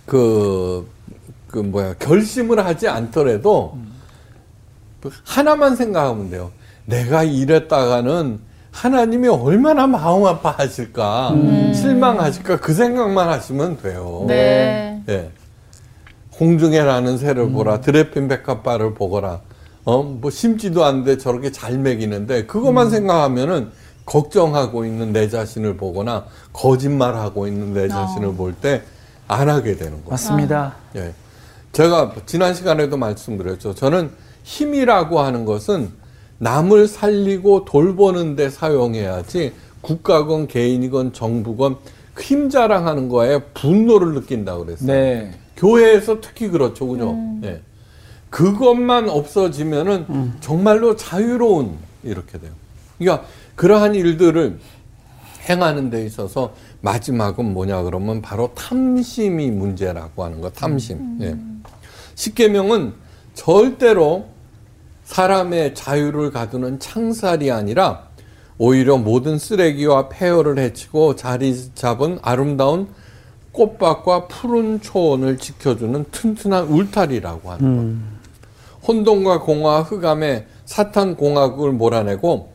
그, 0.07 0.89
그 1.49 1.59
뭐야 1.59 1.97
결심을 1.99 2.65
하지 2.65 2.89
않더라도 2.89 3.77
하나만 5.25 5.77
생각하면 5.77 6.31
돼요. 6.31 6.51
내가 6.87 7.23
이랬다가는 7.23 8.41
하나님이 8.71 9.29
얼마나 9.29 9.87
마음 9.87 10.25
아파하실까 10.27 11.35
실망하실까 11.75 12.59
그 12.61 12.73
생각만 12.75 13.29
하시면 13.29 13.79
돼요. 13.83 14.25
네. 14.29 15.03
예. 15.09 15.31
공중에라는 16.33 17.19
새를 17.19 17.51
보라, 17.53 17.81
드레핀 17.83 18.29
백합바를 18.29 18.95
보거라. 18.95 19.41
어, 19.85 20.03
뭐 20.03 20.31
심지도 20.31 20.85
않는데 20.85 21.19
저렇게 21.19 21.53
잘 21.53 21.77
먹이는데 21.79 22.47
그것만 22.47 22.91
생각하면은 22.91 23.71
걱정하고 24.07 24.85
있는 24.85 25.13
내 25.13 25.29
자신을 25.29 25.77
보거나 25.77 26.25
거짓말하고 26.53 27.47
있는 27.47 27.75
내 27.75 27.89
자신을 27.89 28.35
볼 28.35 28.55
때 28.61 28.83
안 29.29 29.49
하게 29.49 29.77
되는 29.77 29.93
거예요. 29.93 30.11
맞습니다. 30.11 30.75
예. 30.97 31.15
제가 31.73 32.13
지난 32.27 32.55
시간에도 32.55 32.97
말씀드렸죠. 32.99 33.75
저는 33.75 34.11
힘이라고 34.43 35.21
하는 35.21 35.45
것은 35.45 35.91
남을 36.39 36.89
살리고 36.89 37.65
돌보는 37.65 38.37
데 38.37 38.51
사용해야지 38.51 39.53
국가건 39.81 40.49
개인이건 40.49 41.13
정부건 41.13 41.77
힘 42.19 42.51
자랑하는 42.51 43.09
거에 43.09 43.43
분노를 43.55 44.15
느낀다고 44.15 44.65
그랬어요. 44.65 44.87
네. 44.87 45.33
교회에서 45.57 46.21
특히 46.21 46.49
그렇죠. 46.49 46.87
그죠? 46.89 47.17
예. 47.45 47.63
그것만 48.31 49.09
없어지면은 49.09 50.33
정말로 50.41 50.97
자유로운 50.97 51.77
이렇게 52.03 52.39
돼요. 52.39 52.53
그러니까 52.99 53.27
그러한 53.55 53.95
일들을 53.95 54.59
행하는 55.49 55.91
데 55.91 56.05
있어서 56.05 56.55
마지막은 56.81 57.53
뭐냐 57.53 57.83
그러면 57.83 58.23
바로 58.23 58.53
탐심이 58.55 59.51
문제라고 59.51 60.25
하는 60.25 60.41
거 60.41 60.51
탐심. 60.51 61.19
예. 61.21 61.37
십계명은 62.15 62.95
절대로 63.35 64.27
사람의 65.13 65.75
자유를 65.75 66.31
가두는 66.31 66.79
창살이 66.79 67.51
아니라 67.51 68.05
오히려 68.57 68.97
모든 68.97 69.39
쓰레기와 69.39 70.09
폐허를 70.09 70.59
해치고 70.59 71.17
자리 71.17 71.55
잡은 71.75 72.19
아름다운 72.23 72.89
꽃밭과 73.53 74.29
푸른 74.29 74.81
초원을 74.81 75.37
지켜주는 75.37 76.07
튼튼한 76.11 76.65
울타리라고 76.65 77.51
하는 77.51 77.77
것. 77.77 78.89
혼돈과 78.89 79.41
공허와 79.41 79.83
흑암에 79.83 80.47
사탄 80.65 81.15
공학을 81.17 81.73
몰아내고 81.73 82.51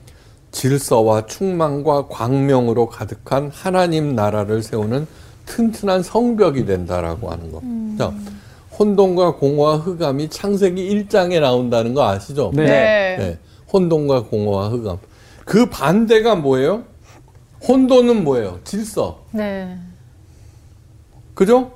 질서와 0.51 1.27
충만과 1.27 2.07
광명으로 2.07 2.87
가득한 2.87 3.51
하나님 3.53 4.15
나라를 4.15 4.63
세우는 4.63 5.05
튼튼한 5.45 6.01
성벽이 6.01 6.65
된다라고 6.65 7.29
하는 7.29 7.51
것. 7.51 7.61
자, 7.99 8.11
혼돈과 8.79 9.35
공허와 9.35 9.77
흑암이 9.77 10.29
창세기 10.29 11.05
1장에 11.05 11.39
나온다는 11.41 11.93
거 11.93 12.07
아시죠? 12.07 12.51
네. 12.53 12.65
네. 12.65 13.39
혼돈과 13.71 14.23
공허와 14.25 14.69
흑암. 14.69 14.97
그 15.45 15.69
반대가 15.69 16.35
뭐예요? 16.35 16.83
혼돈은 17.67 18.23
뭐예요? 18.23 18.59
질서. 18.63 19.23
네. 19.31 19.77
그죠? 21.33 21.71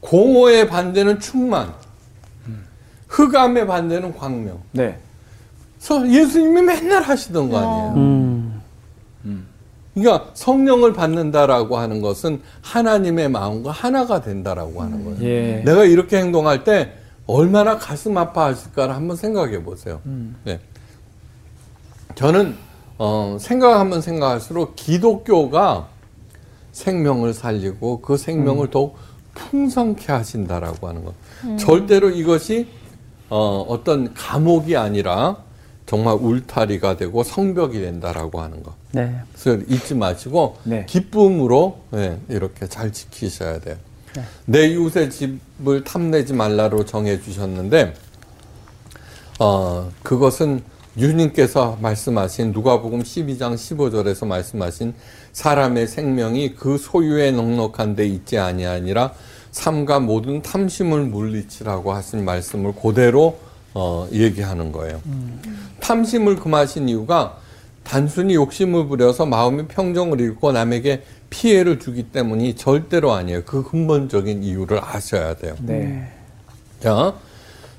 공허의 0.00 0.68
반대는 0.68 1.20
충만. 1.20 1.72
흑암의 3.08 3.66
반대는 3.66 4.16
광명. 4.16 4.60
네. 4.72 4.98
그래서 5.78 6.08
예수님이 6.08 6.62
맨날 6.62 7.02
하시던 7.02 7.48
거 7.48 7.58
아니에요. 7.58 7.94
음. 7.96 8.62
그러니까 9.94 10.30
성령을 10.34 10.92
받는다라고 10.92 11.78
하는 11.78 12.02
것은 12.02 12.40
하나님의 12.62 13.30
마음과 13.30 13.70
하나가 13.70 14.20
된다라고 14.20 14.82
하는 14.82 15.04
거예요. 15.04 15.22
예. 15.22 15.62
내가 15.64 15.84
이렇게 15.84 16.18
행동할 16.18 16.64
때 16.64 16.92
얼마나 17.26 17.78
가슴 17.78 18.18
아파하실까를 18.18 18.94
한번 18.94 19.16
생각해 19.16 19.62
보세요. 19.62 20.00
네. 20.44 20.60
저는 22.16 22.56
어, 22.98 23.36
생각하면 23.40 24.00
생각할수록 24.00 24.76
기독교가 24.76 25.88
생명을 26.72 27.32
살리고 27.32 28.00
그 28.00 28.16
생명을 28.16 28.70
더욱 28.70 28.96
풍성케 29.34 30.12
하신다라고 30.12 30.88
하는 30.88 31.04
것. 31.04 31.14
절대로 31.58 32.10
이것이 32.10 32.66
어, 33.30 33.64
어떤 33.68 34.12
감옥이 34.14 34.76
아니라 34.76 35.38
정말 35.86 36.14
울타리가 36.14 36.96
되고 36.96 37.22
성벽이 37.22 37.80
된다라고 37.80 38.40
하는 38.40 38.62
것. 38.62 38.72
네. 38.94 39.20
그래서 39.32 39.62
잊지 39.68 39.94
마시고 39.94 40.56
네. 40.62 40.86
기쁨으로 40.86 41.80
예, 41.94 42.18
이렇게 42.28 42.68
잘 42.68 42.92
지키셔야 42.92 43.58
돼요. 43.60 43.76
내 44.46 44.68
이웃의 44.68 45.10
집을 45.10 45.82
탐내지 45.82 46.32
말라로 46.32 46.84
정해 46.84 47.20
주셨는데 47.20 47.94
어, 49.40 49.90
그것은 50.04 50.62
유님께서 50.96 51.78
말씀하신 51.80 52.52
누가복음 52.52 53.02
12장 53.02 53.54
15절에서 53.54 54.28
말씀하신 54.28 54.94
사람의 55.32 55.88
생명이 55.88 56.54
그 56.54 56.78
소유에 56.78 57.32
넉넉한 57.32 57.96
데 57.96 58.06
있지 58.06 58.38
아니하니라 58.38 59.12
삼가 59.50 59.98
모든 59.98 60.40
탐심을 60.42 61.06
물리치라고 61.06 61.92
하신 61.92 62.24
말씀을 62.24 62.74
그대로 62.80 63.38
어, 63.72 64.06
얘기하는 64.12 64.70
거예요. 64.70 65.00
탐심을 65.80 66.36
금하신 66.36 66.88
이유가 66.88 67.38
단순히 67.84 68.34
욕심을 68.34 68.88
부려서 68.88 69.26
마음의 69.26 69.68
평정을 69.68 70.20
잃고 70.20 70.52
남에게 70.52 71.02
피해를 71.30 71.78
주기 71.78 72.04
때문이 72.04 72.56
절대로 72.56 73.12
아니에요. 73.12 73.44
그 73.44 73.62
근본적인 73.62 74.42
이유를 74.42 74.80
아셔야 74.82 75.34
돼요. 75.34 75.54
네. 75.60 76.08
자, 76.80 77.14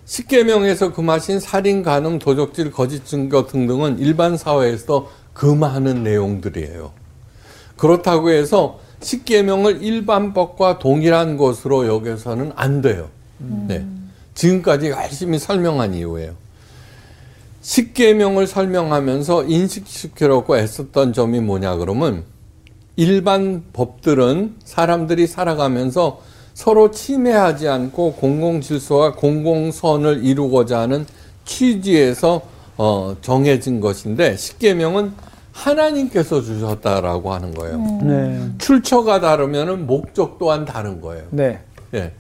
십계명에서 0.06 0.94
금하신 0.94 1.40
살인, 1.40 1.84
간음, 1.84 2.20
도적질, 2.20 2.72
거짓 2.72 3.06
증거 3.06 3.48
등등은 3.48 4.00
일반 4.00 4.38
사회에서 4.38 5.10
금하는 5.34 6.04
내용들이에요. 6.04 6.92
그렇다고 7.76 8.30
해서 8.30 8.80
십계명을 9.02 9.82
일반법과 9.84 10.80
동일한 10.80 11.38
것으로 11.38 11.88
여겨서는 11.88 12.54
안 12.56 12.82
돼요. 12.82 13.10
네. 13.38 13.86
지금까지 14.34 14.90
열심히 14.90 15.40
설명한 15.40 15.94
이유예요. 15.94 16.34
십계명을 17.66 18.46
설명하면서 18.46 19.46
인식시키려고 19.46 20.56
애썼던 20.56 21.14
점이 21.14 21.40
뭐냐 21.40 21.78
그러면 21.78 22.24
일반 22.96 23.64
법들은 23.74 24.58
사람들이 24.64 25.26
살아가면서 25.26 26.22
서로 26.54 26.92
침해하지 26.92 27.68
않고 27.68 28.14
공공 28.14 28.62
질서와 28.62 29.14
공공선을 29.14 30.24
이루고자 30.24 30.82
하는 30.82 31.08
취지에서 31.44 32.42
어, 32.78 33.16
정해진 33.22 33.82
것인데 33.82 34.38
십계명은 34.38 35.14
하나님께서 35.52 36.42
주셨다라고 36.44 37.34
하는 37.34 37.52
거예요. 37.56 37.78
네. 38.04 38.50
출처가 38.60 39.22
다르면은 39.22 39.88
목적 39.88 40.38
또한 40.38 40.66
다른 40.66 41.02
거예요. 41.02 41.24
네. 41.32 41.62
예. 41.96 42.12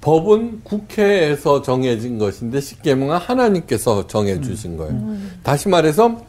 법은 0.00 0.62
국회에서 0.64 1.62
정해진 1.62 2.18
것인데 2.18 2.60
십계명은 2.60 3.16
하나님께서 3.16 4.06
정해 4.06 4.40
주신 4.40 4.76
거예요. 4.76 5.16
다시 5.42 5.68
말해서 5.68 6.20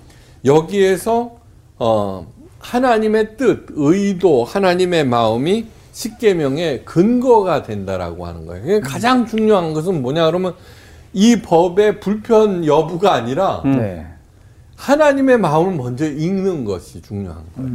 여기에서 0.43 1.37
어 1.77 2.27
하나님의 2.59 3.37
뜻, 3.37 3.65
의도, 3.69 4.43
하나님의 4.43 5.05
마음이 5.05 5.65
십계명의 5.93 6.85
근거가 6.85 7.63
된다라고 7.63 8.25
하는 8.25 8.45
거예요. 8.45 8.61
그게 8.61 8.79
가장 8.79 9.25
중요한 9.25 9.73
것은 9.73 10.01
뭐냐 10.01 10.25
그러면 10.27 10.53
이 11.13 11.41
법의 11.41 11.99
불편 11.99 12.65
여부가 12.65 13.13
아니라 13.13 13.61
네. 13.65 14.05
하나님의 14.75 15.37
마음을 15.37 15.75
먼저 15.75 16.05
읽는 16.05 16.65
것이 16.65 17.01
중요한 17.01 17.43
거예요. 17.55 17.71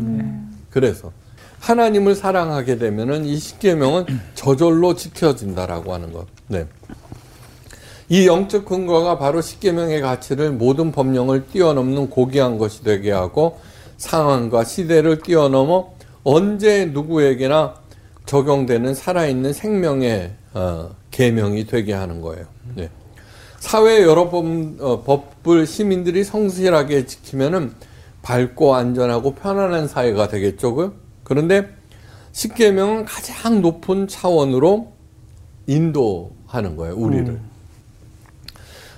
그래서 0.70 1.12
하나님을 1.60 2.14
사랑하게 2.14 2.78
되면은 2.78 3.24
이 3.24 3.38
십계명은 3.38 4.06
저절로 4.34 4.94
지켜진다라고 4.94 5.92
하는 5.94 6.12
것. 6.12 6.26
네. 6.48 6.66
이 8.08 8.26
영적 8.26 8.66
근거가 8.66 9.18
바로 9.18 9.40
십계명의 9.40 10.00
가치를 10.00 10.52
모든 10.52 10.92
법령을 10.92 11.46
뛰어넘는 11.48 12.08
고귀한 12.10 12.56
것이 12.56 12.84
되게 12.84 13.10
하고 13.10 13.58
상황과 13.96 14.64
시대를 14.64 15.20
뛰어넘어 15.20 15.92
언제 16.22 16.86
누구에게나 16.86 17.74
적용되는 18.26 18.94
살아있는 18.94 19.52
생명의 19.52 20.32
어, 20.54 20.90
계명이 21.10 21.66
되게 21.66 21.92
하는 21.92 22.20
거예요. 22.20 22.46
네. 22.74 22.90
사회 23.58 24.02
여러 24.02 24.28
법, 24.28 24.44
어, 24.80 25.02
법을 25.02 25.66
시민들이 25.66 26.24
성실하게 26.24 27.06
지키면은 27.06 27.72
밝고 28.22 28.74
안전하고 28.74 29.34
편안한 29.34 29.88
사회가 29.88 30.28
되겠죠. 30.28 30.74
그? 30.74 31.05
그런데 31.26 31.68
십계명은 32.30 33.04
가장 33.04 33.60
높은 33.60 34.06
차원으로 34.06 34.92
인도하는 35.66 36.76
거예요. 36.76 36.94
우리를. 36.94 37.40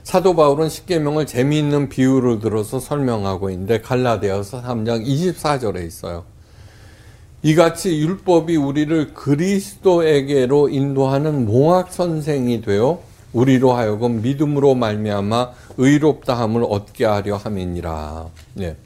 사도 0.02 0.36
바울은 0.36 0.68
십계명을 0.68 1.24
재미있는 1.24 1.88
비유를 1.88 2.40
들어서 2.40 2.80
설명하고 2.80 3.48
있는데 3.48 3.80
갈라디아서 3.80 4.62
3장 4.62 5.06
24절에 5.06 5.86
있어요. 5.86 6.24
이같이 7.42 7.98
율법이 7.98 8.56
우리를 8.56 9.14
그리스도에게로 9.14 10.68
인도하는 10.68 11.46
몽학 11.46 11.90
선생이 11.90 12.60
되어 12.60 13.00
우리로 13.32 13.72
하여금 13.72 14.20
믿음으로 14.20 14.74
말미암아 14.74 15.52
의롭다함을 15.78 16.66
얻게 16.68 17.06
하려 17.06 17.36
함이니라. 17.36 18.26
네. 18.52 18.76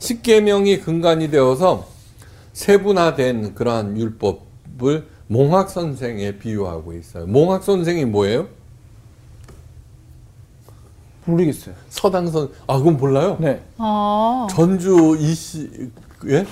십계명이 0.00 0.80
근간이 0.80 1.30
되어서 1.30 1.88
세분화된 2.64 3.54
그러한 3.54 3.96
율법을 3.96 5.06
몽학 5.28 5.70
선생에 5.70 6.32
비유하고 6.38 6.92
있어요. 6.92 7.26
몽학 7.26 7.64
선생이 7.64 8.04
뭐예요? 8.04 8.48
모르겠어요. 11.24 11.74
서당선 11.88 12.50
아 12.66 12.76
그건 12.76 12.98
몰라요? 12.98 13.38
네. 13.40 13.62
아. 13.78 14.46
전주 14.50 15.16
이씨 15.18 15.90
예? 16.26 16.44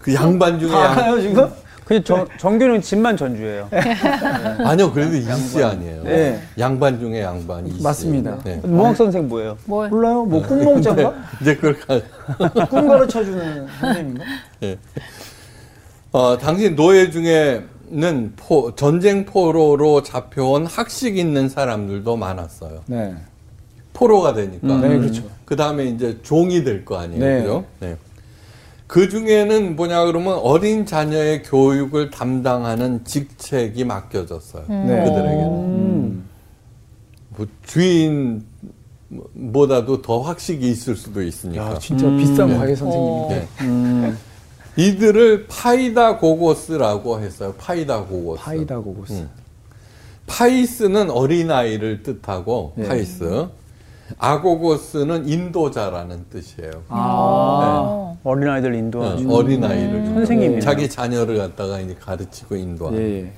그 0.00 0.12
양반 0.12 0.58
중에 0.58 0.72
양, 0.72 0.90
알아요 0.90 1.20
지금? 1.20 1.52
근데 1.84 2.02
정, 2.04 2.26
정규는 2.38 2.80
집만 2.80 3.16
전주예요. 3.16 3.68
아니요 4.64 4.92
그래도 4.92 5.16
이씨 5.16 5.62
아니에요. 5.62 6.02
네. 6.04 6.40
양반 6.58 6.98
중에 6.98 7.22
양반 7.22 7.66
이씨. 7.66 7.82
맞습니다. 7.82 8.38
네. 8.44 8.60
모학 8.64 8.96
선생 8.96 9.28
뭐예요? 9.28 9.56
뭘? 9.64 9.88
몰라요? 9.90 10.24
뭐 10.24 10.42
꿈농자인가? 10.42 11.14
이제 11.42 11.56
그걸 11.56 11.78
가, 11.80 12.00
꿈 12.66 12.86
가르쳐주는 12.88 13.66
선생님인가? 13.80 14.24
어, 16.12 16.38
당시 16.38 16.70
노예 16.74 17.10
중에는 17.10 18.32
포, 18.36 18.74
전쟁 18.76 19.24
포로로 19.24 20.02
잡혀온 20.02 20.66
학식 20.66 21.16
있는 21.16 21.48
사람들도 21.48 22.16
많았어요. 22.16 22.82
네. 22.86 23.14
포로가 23.92 24.34
되니까. 24.34 24.66
네, 24.78 24.98
그렇죠. 24.98 25.22
그 25.44 25.56
다음에 25.56 25.84
이제 25.86 26.18
종이 26.22 26.64
될 26.64 26.84
거 26.84 26.98
아니에요. 26.98 27.20
네. 27.24 27.40
그죠? 27.42 27.64
네. 27.80 27.96
그 28.92 29.08
중에는 29.08 29.74
뭐냐 29.74 30.04
그러면 30.04 30.34
어린 30.34 30.84
자녀의 30.84 31.44
교육을 31.44 32.10
담당하는 32.10 33.02
직책이 33.06 33.86
맡겨졌어요. 33.86 34.66
네. 34.68 35.04
그들에게는. 35.04 35.48
음. 35.48 36.28
뭐 37.30 37.46
주인 37.64 38.44
보다도 39.50 40.02
더 40.02 40.20
학식이 40.20 40.70
있을 40.70 40.94
수도 40.94 41.22
있으니까. 41.22 41.70
야, 41.70 41.78
진짜 41.78 42.06
비싼 42.18 42.48
네. 42.50 42.58
과외 42.58 42.76
선생님인데. 42.76 43.34
네. 43.34 43.48
음. 43.64 44.18
이들을 44.76 45.46
παιδαγωγός라고 45.48 47.20
했어요. 47.20 47.54
παιδαγωγός. 47.56 48.42
παιδαγωγός. 48.42 49.12
음. 49.14 49.30
παῖς는 50.26 51.10
어린아이를 51.10 52.02
뜻하고 52.02 52.74
네. 52.76 52.88
παῖς. 52.88 53.48
ἀγωγός는 54.18 55.28
인도자라는 55.28 56.26
뜻이에요. 56.30 56.82
아. 56.88 58.14
어린아이들 58.24 58.72
어, 58.72 58.76
인도하는 58.76 59.30
어린아이를 59.30 60.06
선생님이네요. 60.06 60.60
자기 60.60 60.88
자녀를 60.88 61.38
갖다가 61.38 61.80
이제 61.80 61.94
가르치고 61.98 62.54
인도하는 62.56 63.00
예, 63.00 63.22
예. 63.22 63.32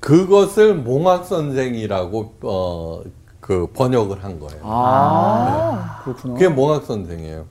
그것을 0.00 0.74
몽학 0.74 1.24
선생이라고 1.26 2.34
어, 2.42 3.02
그 3.40 3.68
번역을 3.72 4.24
한 4.24 4.40
거예요. 4.40 4.60
아. 4.64 6.00
그렇구나. 6.04 6.34
그게 6.34 6.48
몽학 6.48 6.84
선생이에요. 6.84 7.46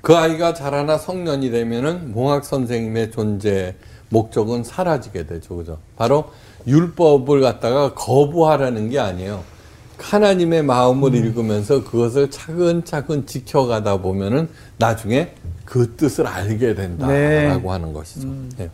그 0.00 0.16
아이가 0.16 0.54
자라나 0.54 0.96
성년이 0.98 1.50
되면은 1.50 2.12
몽학 2.12 2.44
선생님의 2.44 3.10
존재 3.10 3.74
목적은 4.10 4.64
사라지게 4.64 5.26
되죠, 5.26 5.56
그죠? 5.56 5.78
바로 5.96 6.30
율법을 6.66 7.40
갖다가 7.40 7.94
거부하라는 7.94 8.90
게 8.90 8.98
아니에요. 8.98 9.42
하나님의 9.98 10.62
마음을 10.62 11.14
읽으면서 11.14 11.84
그것을 11.84 12.30
차근차근 12.30 13.26
지켜가다 13.26 13.98
보면은 13.98 14.48
나중에 14.78 15.34
그 15.64 15.94
뜻을 15.96 16.26
알게 16.26 16.74
된다라고 16.74 17.12
네. 17.12 17.68
하는 17.68 17.92
것이죠. 17.92 18.28
네. 18.56 18.70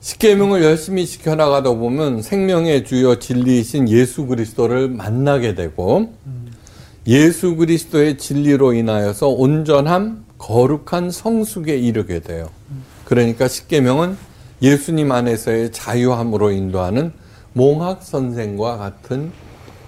십계명을 0.00 0.62
열심히 0.62 1.06
지켜나가다 1.06 1.70
보면 1.74 2.20
생명의 2.20 2.84
주여 2.84 3.20
진리이신 3.20 3.88
예수 3.88 4.26
그리스도를 4.26 4.88
만나게 4.88 5.54
되고 5.54 6.12
예수 7.06 7.56
그리스도의 7.56 8.18
진리로 8.18 8.74
인하여서 8.74 9.28
온전함, 9.28 10.24
거룩한 10.38 11.10
성숙에 11.10 11.78
이르게 11.78 12.20
돼요. 12.20 12.50
그러니까 13.04 13.48
십계명은 13.48 14.16
예수님 14.60 15.12
안에서의 15.12 15.72
자유함으로 15.72 16.50
인도하는 16.50 17.12
몽학 17.54 18.02
선생과 18.02 18.76
같은 18.76 19.32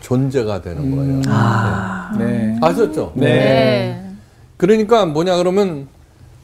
존재가 0.07 0.63
되는 0.63 0.95
거예요. 0.95 1.21
네. 2.17 2.57
아셨죠? 2.63 3.13
네. 3.17 4.09
그러니까 4.57 5.05
뭐냐 5.05 5.37
그러면 5.37 5.89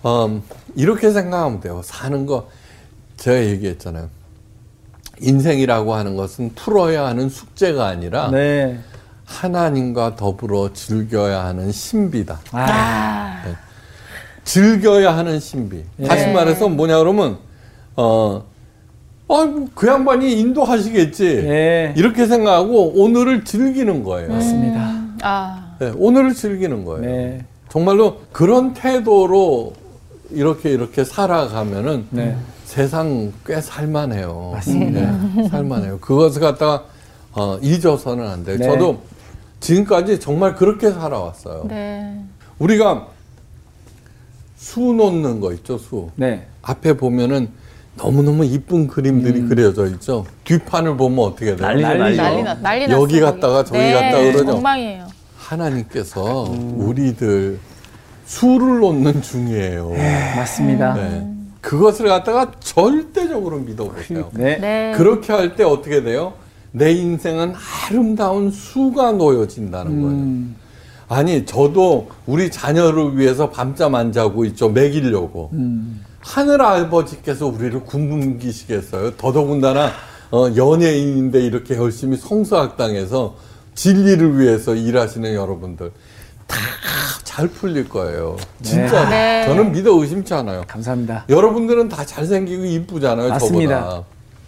음, 0.05 0.43
이렇게 0.75 1.13
생각하면 1.13 1.61
돼요. 1.61 1.81
사는 1.85 2.27
거 2.27 2.49
제가 3.19 3.45
얘기했잖아요. 3.45 4.09
인생이라고 5.21 5.95
하는 5.95 6.17
것은 6.17 6.55
풀어야 6.57 7.07
하는 7.07 7.29
숙제가 7.29 7.87
아니라 7.87 8.33
네. 8.33 8.81
하나님과 9.27 10.17
더불어 10.17 10.73
즐겨야 10.73 11.45
하는 11.45 11.71
신비다. 11.71 12.41
아. 12.51 13.45
즐겨야 14.43 15.17
하는 15.17 15.39
신비. 15.39 15.85
다시 16.09 16.27
말해서 16.33 16.69
뭐냐 16.69 16.99
그러면 16.99 17.39
어 17.95 18.43
아, 19.33 19.67
그 19.75 19.87
양반이 19.87 20.39
인도하시겠지. 20.39 21.25
예. 21.25 21.95
이렇게 21.97 22.27
생각하고 22.27 22.93
오늘을 23.03 23.45
즐기는 23.45 24.05
거예요. 24.05 24.29
맞습니다. 24.29 25.03
아, 25.23 25.75
네, 25.79 25.91
오늘을 25.97 26.35
즐기는 26.35 26.85
거예요. 26.85 27.01
네. 27.01 27.45
정말로 27.71 28.21
그런 28.31 28.75
태도로 28.75 29.73
이렇게 30.31 30.71
이렇게 30.71 31.03
살아가면은 31.05 32.07
네. 32.11 32.37
세상 32.67 33.33
꽤 33.47 33.61
살만해요. 33.61 34.51
맞습니다. 34.53 35.01
네, 35.01 35.49
살만해요. 35.49 35.99
그것을 36.01 36.43
갖다가 36.43 36.85
어, 37.33 37.59
잊어서는 37.63 38.27
안 38.29 38.45
돼요. 38.45 38.59
네. 38.59 38.67
저도 38.67 39.01
지금까지 39.61 40.21
정말 40.21 40.55
그렇게 40.55 40.91
살아왔어요. 40.91 41.65
네. 41.69 42.21
우리가 42.59 43.09
수 44.57 44.81
놓는 44.81 45.41
거 45.41 45.55
있죠, 45.55 45.79
수. 45.79 46.11
네. 46.17 46.47
앞에 46.61 46.99
보면은 46.99 47.49
너무너무 47.97 48.45
이쁜 48.45 48.87
그림들이 48.87 49.43
그려져 49.43 49.87
있죠. 49.89 50.25
뒷판을 50.45 50.97
보면 50.97 51.19
어떻게 51.27 51.57
돼요? 51.57 51.67
난리 51.67 51.83
났, 51.83 51.99
난리 52.63 52.87
났어요. 52.87 53.01
여기 53.03 53.21
갔다가 53.21 53.65
저기 53.65 53.79
네, 53.79 53.93
갔다가 53.93 54.33
그러죠. 54.33 54.53
엉망이에요. 54.57 55.07
하나님께서 55.37 56.55
우리들 56.77 57.59
수를 58.25 58.81
놓는 58.81 59.21
중이에요. 59.23 59.91
맞습니다. 60.37 60.95
네. 60.95 61.27
그것을 61.61 62.09
갖다가 62.09 62.51
절대적으로 62.61 63.59
믿어보세요. 63.59 64.31
네. 64.33 64.59
네. 64.59 64.93
그렇게 64.97 65.33
할 65.33 65.55
때 65.55 65.63
어떻게 65.65 66.03
돼요? 66.03 66.33
내 66.73 66.91
인생은 66.93 67.53
아름다운 67.91 68.51
수가 68.51 69.13
놓여진다는 69.13 70.01
거예요. 70.01 70.17
음, 70.17 70.57
아니, 71.09 71.45
저도 71.45 72.09
우리 72.27 72.51
자녀를 72.51 73.19
위해서 73.19 73.51
밤잠 73.51 73.95
안 73.95 74.11
자고 74.13 74.47
있죠. 74.47 74.71
먹이려고. 74.71 75.51
음. 75.53 76.03
하늘 76.23 76.63
아버지께서 76.63 77.47
우리를 77.47 77.81
굶기시겠어요? 77.85 79.17
더더군다나 79.17 79.93
어, 80.31 80.49
연예인인데 80.57 81.41
이렇게 81.41 81.77
열심히 81.77 82.17
성서학당에서 82.17 83.37
진리를 83.75 84.39
위해서 84.39 84.75
일하시는 84.75 85.35
여러분들 85.35 85.91
다 86.47 86.57
잘 87.33 87.49
풀릴 87.49 87.89
거예요. 87.89 88.37
진짜 88.61 89.09
네. 89.09 89.45
저는 89.47 89.73
믿어 89.73 89.95
의심치 89.99 90.35
않아요. 90.35 90.65
감사합니다. 90.69 91.25
여러분들은 91.31 91.89
다 91.89 92.05
잘생기고 92.05 92.63
이쁘잖아요. 92.63 93.31
맞습니다. 93.31 93.81
저보다. 93.81 94.05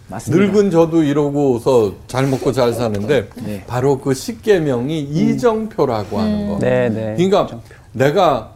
맞습니다. 0.07 0.45
늙은 0.45 0.69
저도 0.69 1.01
이러고서 1.01 1.95
잘 2.05 2.27
먹고 2.27 2.51
잘 2.51 2.73
사는데 2.73 3.27
네. 3.43 3.63
바로 3.65 3.99
그 3.99 4.13
십계명이 4.13 4.99
이정표라고 4.99 6.19
하는 6.19 6.47
거. 6.47 6.59
네, 6.59 6.89
네. 6.89 7.15
그러니까 7.17 7.59
내가 7.91 8.51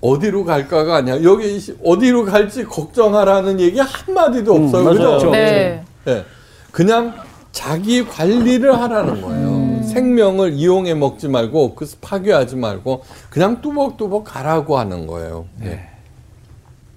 어디로 0.00 0.44
갈까가 0.44 0.96
아니야. 0.96 1.22
여기 1.22 1.58
시- 1.60 1.76
어디로 1.84 2.24
갈지 2.24 2.64
걱정하라는 2.64 3.60
얘기 3.60 3.78
한 3.78 4.14
마디도 4.14 4.54
없어요. 4.54 4.84
맞아요. 4.84 5.14
그죠? 5.18 5.30
네. 5.30 5.84
네. 6.04 6.24
그냥 6.70 7.14
자기 7.52 8.04
관리를 8.06 8.80
하라는 8.80 9.20
거예요. 9.20 9.82
생명을 9.84 10.52
이용해 10.54 10.94
먹지 10.94 11.28
말고 11.28 11.74
그 11.74 11.86
파괴하지 12.00 12.56
말고 12.56 13.02
그냥 13.28 13.60
뚜벅뚜벅 13.60 14.24
가라고 14.24 14.78
하는 14.78 15.06
거예요. 15.06 15.46
네. 15.58 15.86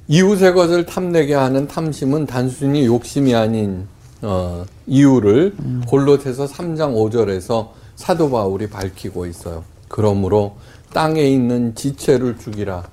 이웃의 0.08 0.54
것을 0.54 0.86
탐내게 0.86 1.34
하는 1.34 1.68
탐심은 1.68 2.26
단순히 2.28 2.86
욕심이 2.86 3.34
아닌 3.36 3.88
어, 4.22 4.64
이유를 4.88 5.56
골로새서 5.88 6.46
3장 6.46 6.94
5절에서 6.96 7.70
사도 7.96 8.30
바울이 8.30 8.68
밝히고 8.70 9.26
있어요. 9.26 9.64
그러므로 9.90 10.56
땅에 10.94 11.24
있는 11.24 11.74
지체를 11.76 12.38
죽이라. 12.38 12.84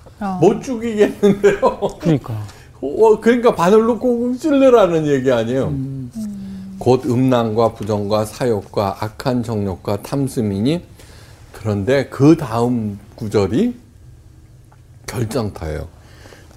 못 0.40 0.62
죽이겠는데요. 0.62 1.60
그러니까. 2.00 2.34
어, 2.82 3.20
그러니까 3.20 3.54
바늘로 3.54 3.98
꽁꽁 3.98 4.36
찔러라는 4.36 5.06
얘기 5.06 5.30
아니에요. 5.30 5.72
곧 6.78 7.04
음란과 7.04 7.74
부정과 7.74 8.24
사욕과 8.24 8.96
악한 9.00 9.42
정욕과 9.42 10.02
탐심이니 10.02 10.82
그런데 11.52 12.06
그 12.06 12.36
다음 12.38 12.98
구절이 13.16 13.74
결정타예요. 15.06 15.86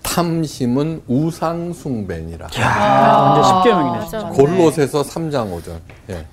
탐심은 0.02 1.02
우상 1.08 1.74
숭배니라. 1.74 2.48
야, 2.60 3.18
완전 3.18 3.44
십계명이네. 3.44 4.36
골로새서 4.38 5.02
3장 5.02 5.60
5절. 5.60 5.80
예. 6.10 6.26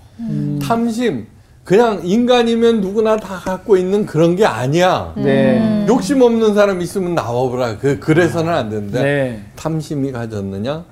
탐심 0.60 1.26
그냥 1.64 2.00
인간이면 2.02 2.80
누구나 2.80 3.16
다 3.16 3.38
갖고 3.38 3.76
있는 3.76 4.06
그런 4.06 4.34
게 4.34 4.44
아니야. 4.44 5.12
네. 5.16 5.84
욕심 5.88 6.22
없는 6.22 6.54
사람 6.54 6.80
있으면 6.80 7.14
나와보라. 7.14 7.78
그 7.78 8.00
그래서는 8.00 8.52
안 8.52 8.70
되는데 8.70 9.02
네. 9.02 9.44
탐심이 9.56 10.10
가졌느냐? 10.12 10.84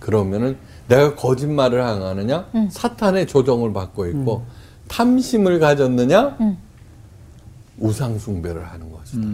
그러면은 0.00 0.56
내가 0.88 1.14
거짓말을 1.14 1.80
행하느냐? 1.80 2.46
사탄의 2.70 3.26
조정을 3.26 3.72
받고 3.72 4.06
있고 4.06 4.44
탐심을 4.88 5.60
가졌느냐? 5.60 6.36
우상 7.78 8.18
숭배를 8.18 8.66
하는 8.66 8.92
것이다. 8.92 9.26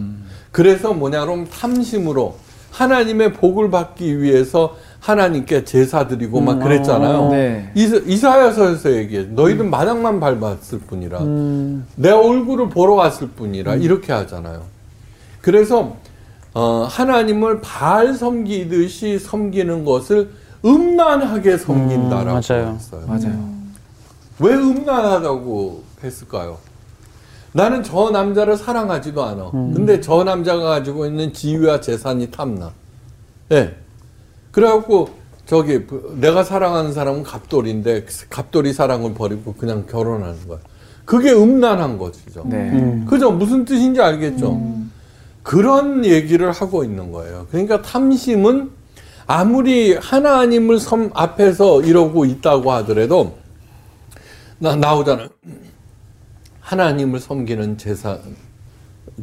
그래서 0.51 0.93
뭐냐 0.93 1.21
그러면 1.25 1.47
탐심으로 1.49 2.37
하나님의 2.71 3.33
복을 3.33 3.71
받기 3.71 4.21
위해서 4.21 4.75
하나님께 5.05 5.65
제사 5.65 6.07
드리고 6.07 6.41
막 6.41 6.59
그랬잖아요. 6.59 7.29
네. 7.29 7.71
이사, 7.75 7.97
이사야서에서 7.97 8.91
얘기해. 8.93 9.25
너희들 9.25 9.65
마당만 9.65 10.19
밟았을 10.19 10.79
뿐이라. 10.79 11.19
음. 11.19 11.85
내 11.95 12.09
얼굴을 12.09 12.69
보러 12.69 12.95
왔을 12.95 13.27
뿐이라. 13.27 13.75
이렇게 13.75 14.11
하잖아요. 14.11 14.63
그래서 15.41 15.95
어, 16.55 16.87
하나님을 16.89 17.61
바알 17.61 18.15
섬기듯이 18.15 19.19
섬기는 19.19 19.85
것을 19.85 20.31
음란하게 20.65 21.59
섬긴다라고 21.59 22.39
음, 22.39 22.41
맞아요. 22.49 22.73
했어요. 22.73 23.03
맞아요. 23.05 23.49
왜 24.39 24.55
음란하다고 24.55 25.83
했을까요? 26.03 26.57
나는 27.51 27.83
저 27.83 28.09
남자를 28.09 28.57
사랑하지도 28.57 29.23
않아. 29.23 29.51
근데 29.51 30.01
저 30.01 30.23
남자가 30.23 30.63
가지고 30.63 31.05
있는 31.05 31.31
지위와 31.31 31.79
재산이 31.79 32.31
탐나. 32.31 32.71
예. 33.51 33.75
그래갖고 34.55 35.09
저기 35.45 35.85
내가 36.15 36.45
사랑하는 36.45 36.93
사람은 36.93 37.23
갑돌인데 37.23 38.05
갑돌이 38.29 38.71
사랑을 38.71 39.13
버리고 39.13 39.53
그냥 39.53 39.85
결혼하는 39.85 40.47
거야. 40.47 40.59
그게 41.03 41.33
음란한 41.33 41.97
것이죠. 41.97 42.45
네. 42.47 43.03
그죠? 43.05 43.31
무슨 43.31 43.65
뜻인지 43.65 43.99
알겠죠? 43.99 44.57
그런 45.43 46.05
얘기를 46.05 46.53
하고 46.53 46.85
있는 46.85 47.11
거예요. 47.11 47.47
그러니까 47.51 47.81
탐심은 47.81 48.71
아무리 49.27 49.95
하나님을 49.95 50.79
섬 50.79 51.11
앞에서 51.13 51.81
이러고 51.81 52.23
있다고 52.23 52.71
하더라도 52.71 53.37
나 54.57 54.77
나오잖아요. 54.77 55.27
하나님을 56.61 57.19
섬기는 57.19 57.77
제사 57.77 58.19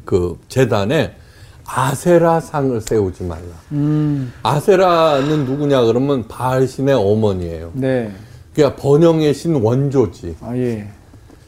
그 0.04 0.38
재단에 0.48 1.16
아세라 1.64 2.40
상을 2.40 2.80
세우지 2.80 3.24
말라. 3.24 3.42
음. 3.72 4.32
아세라는 4.42 5.44
누구냐 5.44 5.84
그러면 5.84 6.26
바알 6.28 6.66
신의 6.66 6.94
어머니예요. 6.94 7.70
네. 7.74 8.12
그러니까 8.54 8.80
번영의 8.82 9.32
신 9.34 9.54
원조지. 9.62 10.36
아, 10.40 10.56
예. 10.56 10.88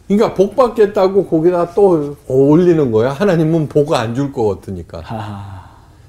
그러니까 0.07 0.35
복 0.35 0.55
받겠다고 0.57 1.27
거기다 1.27 1.75
또 1.75 2.17
올리는 2.29 2.91
거야. 2.93 3.13
하나님은 3.13 3.69
복안줄 3.69 4.33
것 4.33 4.47
같으니까. 4.61 5.01
하. 5.01 5.65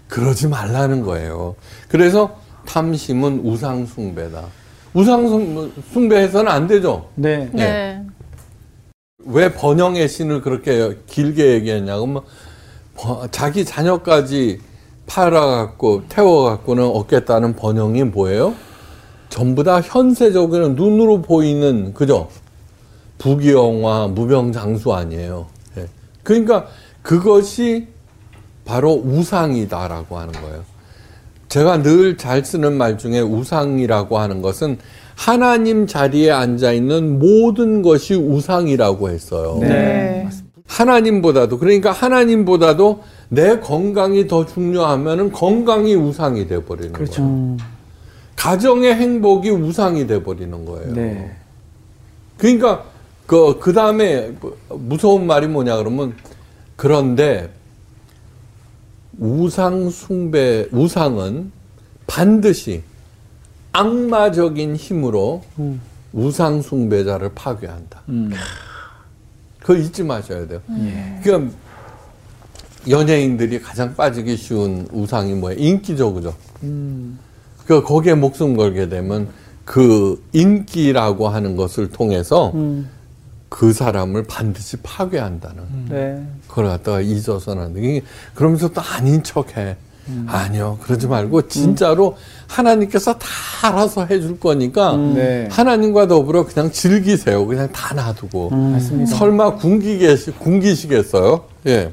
그러지 0.08 0.48
말라는 0.48 1.02
거예요. 1.02 1.56
그래서 1.90 2.38
탐심은 2.68 3.42
우상 3.44 3.86
숭배다. 3.86 4.44
우상 4.94 5.72
숭배해서는 5.92 6.50
안 6.52 6.68
되죠. 6.68 7.10
네. 7.16 7.50
네. 7.52 8.02
왜 9.26 9.52
번영의 9.54 10.08
신을 10.08 10.42
그렇게 10.42 10.98
길게 11.08 11.54
얘기했냐고 11.54 12.04
하면 12.06 12.16
버- 12.16 12.24
자기 13.32 13.66
자녀까지 13.66 14.60
팔아갖고 15.08 16.04
태워갖고는 16.10 16.84
얻겠다는 16.84 17.56
번영이 17.56 18.04
뭐예요? 18.06 18.56
전부 19.30 19.64
다 19.64 19.82
현세적인 19.82 20.76
눈으로 20.76 21.22
보이는 21.22 21.94
그죠? 21.94 22.30
부귀영화 23.18 24.08
무병장수 24.08 24.94
아니에요. 24.94 25.48
예. 25.78 25.88
그러니까 26.24 26.68
그것이 27.02 27.88
바로 28.66 28.94
우상이다라고 28.94 30.18
하는 30.18 30.34
거예요. 30.34 30.64
제가 31.50 31.82
늘 31.84 32.18
잘 32.18 32.44
쓰는 32.44 32.74
말 32.74 32.98
중에 32.98 33.22
우상이라고 33.22 34.18
하는 34.18 34.42
것은 34.42 34.80
하나님 35.16 35.88
자리에 35.88 36.32
앉아 36.32 36.74
있는 36.74 37.20
모든 37.20 37.82
것이 37.82 38.16
우상이라고 38.16 39.10
했어요. 39.10 39.58
네. 39.62 40.28
하나님보다도 40.68 41.60
그러니까 41.60 41.92
하나님보다도 41.92 43.04
내 43.30 43.60
건강이 43.60 44.28
더 44.28 44.46
중요하면은 44.46 45.32
건강이 45.32 45.96
우상이 45.96 46.48
돼 46.48 46.64
버리는 46.64 46.94
그렇죠. 46.94 47.22
거예요. 47.22 47.58
가정의 48.36 48.94
행복이 48.96 49.50
우상이 49.50 50.08
돼 50.08 50.24
버리는 50.24 50.66
거예요. 50.66 50.94
네. 50.94 51.36
그러니까 52.38 52.84
그 53.26 53.60
그다음에 53.60 54.34
무서운 54.70 55.26
말이 55.26 55.48
뭐냐 55.48 55.78
그러면 55.78 56.16
그런데 56.76 57.50
우상 59.18 59.90
숭배 59.90 60.68
우상은 60.72 61.52
반드시 62.06 62.84
악마적인 63.72 64.76
힘으로 64.76 65.44
우상 66.14 66.62
숭배자를 66.62 67.32
파괴한다. 67.34 68.02
음. 68.10 68.32
그거 69.66 69.80
잊지 69.80 70.04
마셔야 70.04 70.46
돼요. 70.46 70.62
그러니까 71.24 71.56
연예인들이 72.88 73.60
가장 73.60 73.96
빠지기 73.96 74.38
쉬운 74.38 74.88
우상이 74.92 75.34
뭐예요? 75.34 75.60
인기적이죠. 75.60 76.36
그 77.66 77.82
거기에 77.82 78.14
목숨 78.14 78.56
걸게 78.56 78.90
되면 78.90 79.28
그 79.66 80.24
인기라고 80.34 81.30
하는 81.30 81.56
것을 81.56 81.90
통해서 81.90 82.54
그 83.50 83.74
사람을 83.74 84.26
반드시 84.26 84.78
파괴한다는 84.84 85.64
네. 85.90 86.24
그걸 86.48 86.68
갖다가 86.68 87.02
잊어서는 87.02 87.64
안 87.64 87.74
돼. 87.74 87.80
이게 87.80 88.02
그러면서 88.36 88.72
또 88.72 88.82
아닌 88.82 89.24
척해. 89.24 89.78
아니요, 90.28 90.78
그러지 90.84 91.08
말고 91.08 91.48
진짜로 91.48 92.18
하나님께서 92.48 93.18
다 93.18 93.28
알아서 93.64 94.06
해줄 94.06 94.40
거니까 94.40 94.96
네. 94.96 95.48
하나님과 95.52 96.08
더불어 96.08 96.46
그냥 96.46 96.72
즐기세요. 96.72 97.46
그냥 97.46 97.72
다 97.72 97.94
놔두고. 97.94 98.50
맞습니다. 98.50 99.16
설마 99.16 99.56
굶기겠, 99.56 100.40
굶기시겠어요? 100.40 101.46
예. 101.68 101.92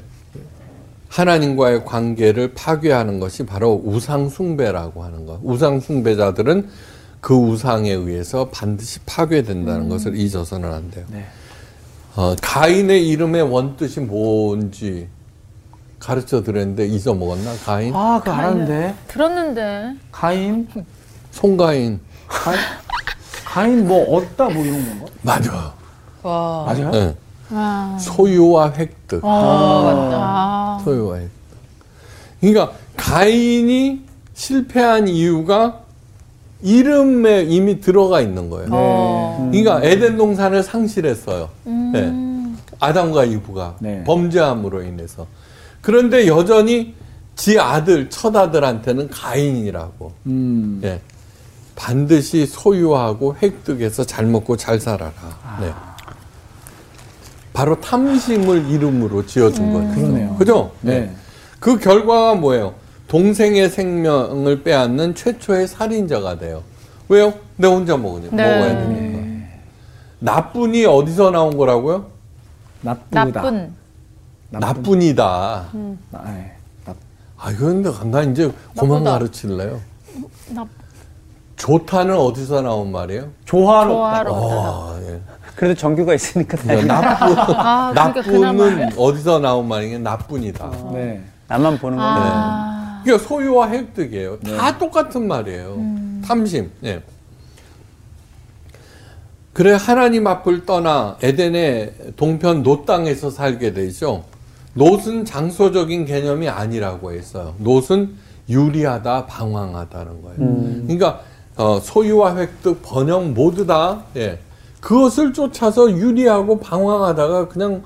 하나님과의 1.09 1.85
관계를 1.85 2.53
파괴하는 2.55 3.19
것이 3.19 3.45
바로 3.45 3.81
우상 3.85 4.29
숭배라고 4.29 5.03
하는 5.03 5.25
것. 5.25 5.39
우상 5.43 5.79
숭배자들은 5.79 6.67
그 7.21 7.35
우상에 7.35 7.91
의해서 7.91 8.49
반드시 8.49 8.99
파괴된다는 9.05 9.89
것을 9.89 10.17
잊어서는 10.17 10.73
안 10.73 10.89
돼요. 10.91 11.05
네. 11.11 11.25
어, 12.15 12.35
가인의 12.41 13.07
이름의 13.09 13.43
원뜻이 13.43 14.01
뭔지 14.01 15.07
가르쳐 16.03 16.43
드렸는데 16.43 16.85
잊어먹었나? 16.85 17.53
가인? 17.63 17.95
아, 17.95 18.19
그거 18.19 18.33
알았는데. 18.35 18.93
들었는데. 19.07 19.95
가인? 20.11 20.67
송가인. 21.31 22.01
가인? 22.27 22.59
가인 23.45 23.87
뭐 23.87 24.17
얻다 24.17 24.49
뭐 24.49 24.65
이런 24.65 24.85
건가? 24.85 25.05
맞아. 25.21 25.73
와. 26.21 26.65
맞아요? 26.65 26.91
예. 26.93 27.15
아. 27.51 27.97
소유와 28.01 28.73
획득. 28.73 29.21
아. 29.23 30.81
소유와 30.83 31.15
획득. 31.19 31.31
그러니까 32.41 32.71
가인이 32.97 34.01
실패한 34.33 35.07
이유가 35.07 35.83
이름에 36.61 37.43
이미 37.43 37.79
들어가 37.79 38.19
있는 38.19 38.49
거예요. 38.49 38.67
어. 38.71 39.49
그러니까 39.51 39.81
에덴 39.83 40.17
동산을 40.17 40.63
상실했어요. 40.63 41.47
음. 41.67 41.91
네. 41.93 42.57
아담과 42.79 43.23
이브가 43.23 43.77
네. 43.79 44.03
범죄함으로 44.03 44.81
인해서. 44.83 45.27
그런데 45.83 46.27
여전히 46.27 46.95
지 47.35 47.59
아들, 47.59 48.09
첫 48.09 48.35
아들한테는 48.35 49.09
가인이라고. 49.09 50.13
음. 50.27 50.79
예. 50.83 51.01
반드시 51.75 52.45
소유하고 52.45 53.35
획득해서 53.41 54.05
잘 54.05 54.25
먹고 54.25 54.55
잘 54.55 54.79
살아라. 54.79 55.11
네. 55.59 55.73
바로 57.51 57.79
탐심을 57.81 58.69
이름으로 58.69 59.25
지어준 59.25 59.73
거죠. 59.73 60.01
그러네요. 60.01 60.35
그죠? 60.35 60.71
네. 60.81 61.13
그 61.59 61.77
결과가 61.77 62.35
뭐예요? 62.35 62.75
동생의 63.09 63.69
생명을 63.69 64.63
빼앗는 64.63 65.15
최초의 65.15 65.67
살인자가 65.67 66.39
돼요. 66.39 66.63
왜요? 67.09 67.33
내 67.57 67.67
혼자 67.67 67.97
먹으니 67.97 68.29
네. 68.31 68.43
먹어야 68.43 68.79
되니까. 68.79 69.47
나쁜이 70.19 70.85
어디서 70.85 71.31
나온 71.31 71.57
거라고요? 71.57 72.05
나쁘다. 72.81 73.25
나쁜. 73.25 73.82
나쁜이다. 74.59 75.65
나, 76.11 76.21
네. 76.25 76.51
나, 76.85 76.95
아, 77.37 77.51
이건 77.51 77.81
나 78.11 78.21
이제 78.23 78.51
나쁘다. 78.75 79.11
가르칠래요. 79.11 79.79
나, 80.49 80.65
좋다는 81.55 82.15
어디서 82.17 82.61
나온 82.61 82.91
말이에요? 82.91 83.29
조화롭다. 83.45 84.23
조화롭다. 84.25 84.55
아, 84.55 84.99
예. 85.03 85.19
그래도 85.55 85.75
정규가 85.75 86.13
있으니까 86.15 86.57
그러니까 86.57 86.99
나쁜, 87.01 87.37
아, 87.57 87.91
그러니까 87.91 88.21
그나마. 88.21 88.65
나쁜은 88.65 88.89
어디서 88.97 89.39
나온 89.39 89.67
말이냐? 89.67 89.99
나쁜이다. 89.99 90.71
네. 90.93 91.23
나만 91.47 91.77
보는 91.77 91.97
건데. 91.97 92.21
아. 92.23 93.01
그러니까 93.03 93.27
소유와 93.27 93.69
획득이에요. 93.69 94.39
다 94.57 94.77
똑같은 94.77 95.27
말이에요. 95.27 95.77
탐심. 96.25 96.71
예. 96.85 97.01
그래 99.51 99.77
하나님 99.79 100.25
앞을 100.25 100.65
떠나 100.65 101.17
에덴의 101.21 102.13
동편 102.15 102.63
롯 102.63 102.85
땅에서 102.85 103.29
살게 103.29 103.73
되죠. 103.73 104.23
롯은 104.75 105.25
장소적인 105.25 106.05
개념이 106.05 106.49
아니라고 106.49 107.11
했어요. 107.11 107.55
롯은 107.59 108.15
유리하다, 108.49 109.25
방황하다는 109.27 110.21
거예요. 110.21 110.37
그러니까 110.37 111.21
어, 111.55 111.79
소유와 111.79 112.37
획득, 112.37 112.81
번영 112.81 113.33
모두 113.33 113.65
다 113.65 114.03
예. 114.15 114.39
그것을 114.81 115.33
쫓아서 115.33 115.89
유리하고 115.89 116.59
방황하다가 116.59 117.47
그냥 117.47 117.83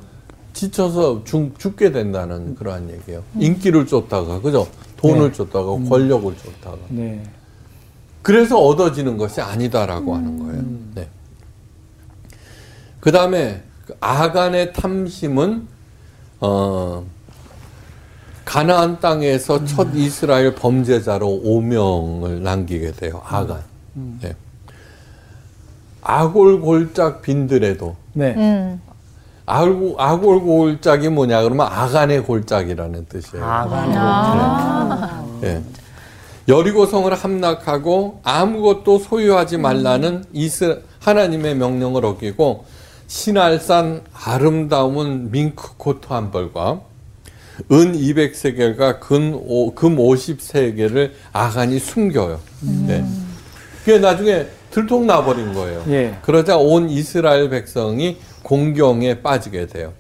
지쳐서 0.54 1.24
죽, 1.26 1.60
죽게 1.60 1.92
된다는 1.92 2.56
그러한 2.56 2.90
얘기예요. 2.90 3.22
인기를 3.38 3.86
쫓다가 3.86 4.42
그죠? 4.42 4.68
돈을 4.98 5.32
쫓다가 5.32 5.78
권력을 5.88 6.36
쫓다가 6.36 6.78
네. 6.90 7.22
그래서 8.24 8.58
얻어지는 8.60 9.18
것이 9.18 9.42
아니다라고 9.42 10.16
하는 10.16 10.40
거예요. 10.40 10.64
네. 10.96 11.08
그 13.00 13.12
다음에 13.12 13.62
아간의 14.00 14.74
탐심은 14.74 15.68
어, 16.40 17.04
가나안 18.46 19.00
땅에서 19.00 19.66
첫 19.66 19.90
이스라엘 19.94 20.56
범죄자로 20.56 21.42
오명을 21.44 22.44
남기게 22.44 22.94
돼요. 22.94 23.22
아간. 23.26 23.62
네. 24.22 24.36
아골골짝 26.02 27.22
빈들에도 27.22 27.96
네. 28.14 28.34
음. 28.38 28.82
아골, 29.46 29.96
아골골짝이 29.98 31.10
뭐냐 31.10 31.42
그러면 31.44 31.68
아간의 31.68 32.24
골짝이라는 32.24 33.06
뜻이에요. 33.08 33.44
아. 33.46 35.24
예. 35.44 35.62
여리고 36.48 36.86
성을 36.86 37.14
함락하고 37.14 38.22
아무것도 38.24 39.00
소유하지 39.00 39.58
말라는 39.58 40.24
이스 40.32 40.82
하나님의 41.00 41.56
명령을 41.56 42.06
어기고 42.06 42.66
신알산 43.08 44.02
아름다운 44.14 45.32
밍크 45.32 45.78
코트 45.78 46.08
한 46.10 46.30
벌과 46.30 46.82
은 47.72 47.94
200세겔과 47.94 49.00
금, 49.00 49.34
오, 49.34 49.74
금 49.74 49.96
50세겔을 49.96 51.12
아간이 51.34 51.80
숨겨요. 51.80 52.40
예. 52.90 53.04
그게 53.80 53.98
나중에 54.00 54.46
들통 54.70 55.08
나버린 55.08 55.54
거예요. 55.54 55.84
예. 55.88 56.18
그러자 56.22 56.58
온 56.58 56.90
이스라엘 56.90 57.50
백성이 57.50 58.18
공경에 58.44 59.22
빠지게 59.22 59.68
돼요. 59.68 59.94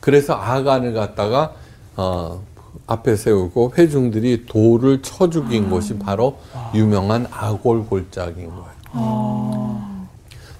그래서 0.00 0.34
아간을 0.34 0.94
갖다가 0.94 1.52
어, 1.96 2.42
앞에 2.86 3.16
세우고 3.16 3.74
회중들이 3.76 4.46
돌을 4.46 5.02
쳐 5.02 5.28
죽인 5.28 5.68
곳이 5.68 5.98
바로 5.98 6.38
유명한 6.74 7.26
아골골짝인 7.30 8.48
거예요. 8.48 9.93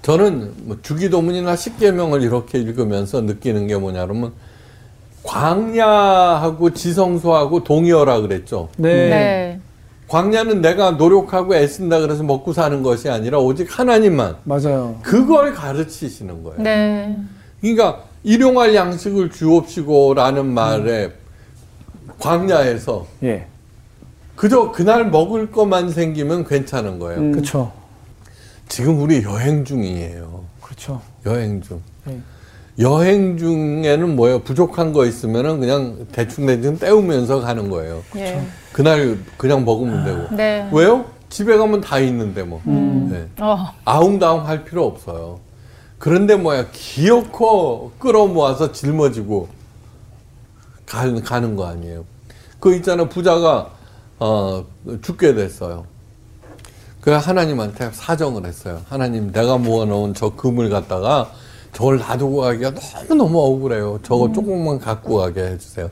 저는 0.04 0.52
뭐 0.64 0.76
주기도문이나 0.82 1.56
십계명을 1.56 2.20
이렇게 2.20 2.58
읽으면서 2.58 3.22
느끼는 3.22 3.66
게 3.66 3.76
뭐냐 3.76 4.04
그러면 4.04 4.32
광야하고 5.22 6.74
지성소하고 6.74 7.64
동의어라 7.64 8.20
그랬죠. 8.20 8.68
네. 8.76 9.08
네. 9.08 9.60
광야는 10.08 10.60
내가 10.60 10.90
노력하고 10.90 11.56
애쓴다 11.56 12.00
그래서 12.00 12.22
먹고 12.22 12.52
사는 12.52 12.82
것이 12.82 13.08
아니라 13.08 13.38
오직 13.38 13.78
하나님만 13.78 14.36
맞아요. 14.44 14.98
그걸 15.00 15.54
가르치시는 15.54 16.44
거예요. 16.44 16.60
네. 16.60 17.16
그러니까 17.62 18.02
일용할 18.24 18.74
양식을 18.74 19.30
주옵시고라는 19.30 20.44
말에 20.44 21.12
광야에서 22.18 23.06
예. 23.22 23.46
그저 24.36 24.70
그날 24.70 25.10
먹을 25.10 25.50
것만 25.50 25.88
생기면 25.88 26.44
괜찮은 26.44 26.98
거예요. 26.98 27.20
음. 27.20 27.32
그렇죠. 27.32 27.72
지금 28.68 29.00
우리 29.00 29.22
여행 29.22 29.64
중이에요. 29.64 30.44
그렇죠. 30.60 31.00
여행 31.26 31.60
중. 31.60 31.80
네. 32.04 32.20
여행 32.78 33.38
중에는 33.38 34.16
뭐예요? 34.16 34.40
부족한 34.40 34.92
거 34.92 35.06
있으면은 35.06 35.60
그냥 35.60 36.06
대충 36.10 36.46
대충 36.46 36.78
때우면서 36.78 37.40
가는 37.40 37.70
거예요. 37.70 38.02
예. 38.16 38.44
그날 38.72 39.18
그냥 39.36 39.64
먹으면 39.64 40.04
되고. 40.04 40.34
네. 40.36 40.68
왜요? 40.72 41.04
집에 41.28 41.56
가면 41.56 41.80
다 41.80 41.98
있는데 42.00 42.42
뭐. 42.42 42.60
음. 42.66 43.08
네. 43.10 43.44
어. 43.44 43.72
아웅다웅 43.84 44.46
할 44.46 44.64
필요 44.64 44.84
없어요. 44.86 45.40
그런데 45.98 46.36
뭐야, 46.36 46.66
기어코 46.72 47.92
끌어모아서 47.98 48.72
짊어지고 48.72 49.48
가, 50.84 51.12
가는 51.22 51.56
거 51.56 51.66
아니에요. 51.66 52.04
그 52.60 52.74
있잖아, 52.74 53.08
부자가, 53.08 53.70
어, 54.18 54.64
죽게 55.02 55.34
됐어요. 55.34 55.86
그 57.04 57.10
하나님한테 57.10 57.90
사정을 57.92 58.46
했어요. 58.46 58.80
하나님, 58.88 59.30
내가 59.30 59.58
모아놓은 59.58 60.14
저 60.14 60.30
금을 60.30 60.70
갖다가 60.70 61.30
저걸 61.74 61.98
놔두고 61.98 62.40
가기가 62.40 62.70
너무너무 62.70 63.44
억울해요. 63.44 63.98
저거 64.02 64.32
조금만 64.32 64.78
갖고 64.78 65.18
가게 65.18 65.42
해주세요. 65.42 65.90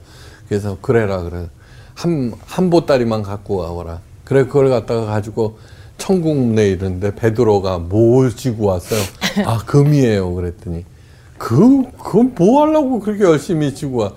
그래서 0.49 0.79
그래라, 0.81 1.21
그래. 1.21 1.49
한, 1.93 2.33
한 2.47 2.71
보따리만 2.71 3.23
갖고 3.23 3.59
가거라. 3.59 4.01
그래, 4.25 4.47
그걸 4.47 4.71
갖다가 4.71 5.05
가지고 5.05 5.59
천국 5.99 6.35
문에 6.35 6.69
이르는데 6.69 7.15
베드로가 7.15 7.77
뭘 7.77 8.35
지고 8.35 8.69
왔어요? 8.69 9.03
아 9.45 9.59
금이에요. 9.67 10.33
그랬더니 10.33 10.87
그 11.37 11.83
그건 12.03 12.35
뭐 12.35 12.63
하려고 12.63 13.01
그렇게 13.01 13.25
열심히 13.25 13.75
지고 13.75 13.99
와? 13.99 14.13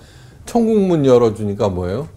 천국 0.46 0.80
문 0.80 1.06
열어주니까 1.06 1.68
뭐예요? 1.68 2.08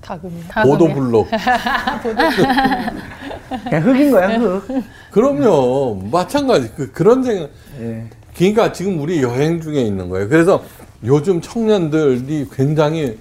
다금이. 0.00 0.42
보도블록. 0.62 1.26
그냥 3.48 3.82
흙인 3.82 4.10
거야, 4.10 4.38
흙. 4.38 4.82
그럼요. 5.10 6.02
마찬가지. 6.10 6.70
그, 6.76 6.92
그런 6.92 7.22
생각. 7.22 7.50
예. 7.80 8.04
그러니까 8.36 8.72
지금 8.72 9.00
우리 9.00 9.22
여행 9.22 9.60
중에 9.60 9.82
있는 9.82 10.08
거예요. 10.08 10.28
그래서 10.28 10.62
요즘 11.04 11.40
청년들이 11.40 12.48
굉장히 12.52 13.18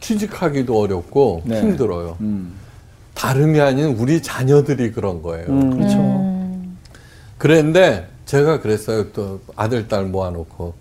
취직하기도 0.00 0.78
어렵고 0.78 1.42
네. 1.44 1.60
힘들어요. 1.60 2.16
음. 2.20 2.54
다름이 3.14 3.60
아닌 3.60 3.96
우리 3.98 4.22
자녀들이 4.22 4.92
그런 4.92 5.22
거예요. 5.22 5.46
음, 5.48 5.70
그렇죠. 5.76 6.28
그랬는데 7.36 8.08
제가 8.26 8.60
그랬어요. 8.60 9.10
또 9.12 9.40
아들, 9.56 9.88
딸 9.88 10.04
모아놓고 10.04 10.74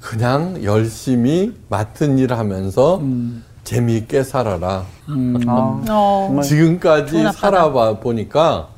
그냥 0.00 0.62
열심히 0.62 1.54
맡은 1.68 2.18
일 2.18 2.32
하면서 2.32 2.98
음. 2.98 3.42
재미있게 3.64 4.22
살아라. 4.22 4.84
음. 5.08 5.40
아, 5.46 5.82
어. 5.90 6.40
지금까지. 6.42 7.24
살아봐 7.34 8.00
보니까 8.00 8.68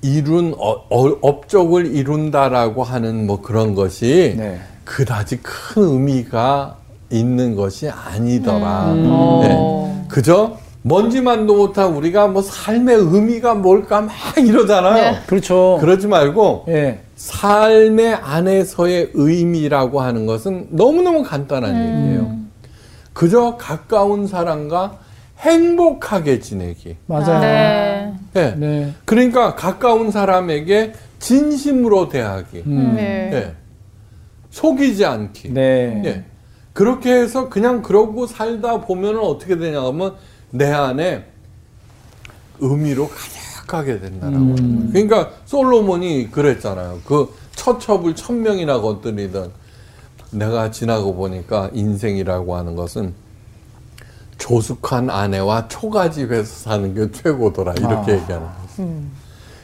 이룬 0.00 0.54
어, 0.58 0.72
어, 0.90 1.18
업적을 1.20 1.94
이룬다라고 1.94 2.82
하는 2.82 3.26
뭐 3.26 3.40
그런 3.40 3.74
것이 3.74 4.34
네. 4.36 4.58
그다지 4.84 5.38
큰 5.42 5.82
의미가 5.82 6.76
있는 7.10 7.54
것이 7.54 7.88
아니더라. 7.88 8.92
음. 8.92 9.40
네. 9.42 10.06
그저 10.08 10.56
먼지만도 10.82 11.54
못한 11.54 11.92
우리가 11.94 12.26
뭐 12.26 12.42
삶의 12.42 12.96
의미가 12.96 13.54
뭘까 13.54 14.00
막 14.00 14.12
이러잖아요. 14.36 15.18
그렇죠. 15.26 15.78
그러지 15.80 16.08
말고 16.08 16.64
예. 16.68 17.00
삶의 17.14 18.14
안에서의 18.14 19.10
의미라고 19.14 20.00
하는 20.00 20.26
것은 20.26 20.66
너무너무 20.70 21.22
간단한 21.22 21.70
얘기예요. 21.70 22.41
그저 23.12 23.56
가까운 23.56 24.26
사람과 24.26 24.98
행복하게 25.38 26.40
지내기. 26.40 26.96
맞아요. 27.06 27.40
네. 27.40 28.14
예. 28.36 28.54
네. 28.56 28.94
그러니까 29.04 29.54
가까운 29.54 30.10
사람에게 30.10 30.92
진심으로 31.18 32.08
대하기. 32.08 32.62
음. 32.66 32.94
네. 32.96 33.30
예. 33.32 33.54
속이지 34.50 35.04
않기. 35.04 35.52
네. 35.52 36.02
예. 36.04 36.24
그렇게 36.72 37.12
해서 37.12 37.48
그냥 37.48 37.82
그러고 37.82 38.26
살다 38.26 38.80
보면 38.82 39.18
어떻게 39.18 39.58
되냐 39.58 39.82
하면 39.82 40.14
내 40.50 40.70
안에 40.70 41.26
의미로 42.60 43.08
가득하게 43.08 44.00
된다라고. 44.00 44.38
음. 44.38 44.90
그러니까 44.92 45.30
솔로몬이 45.44 46.30
그랬잖아요. 46.30 47.00
그 47.04 47.34
처첩을 47.56 48.14
천 48.14 48.42
명이나 48.42 48.80
건드리던 48.80 49.50
내가 50.32 50.70
지나고 50.70 51.14
보니까 51.14 51.70
인생이라고 51.72 52.56
하는 52.56 52.74
것은 52.74 53.14
조숙한 54.38 55.10
아내와 55.10 55.68
초가집에서 55.68 56.44
사는 56.44 56.94
게 56.94 57.10
최고더라 57.12 57.74
이렇게 57.74 58.12
아. 58.12 58.14
얘기하는 58.16 58.46
거예요. 58.76 59.02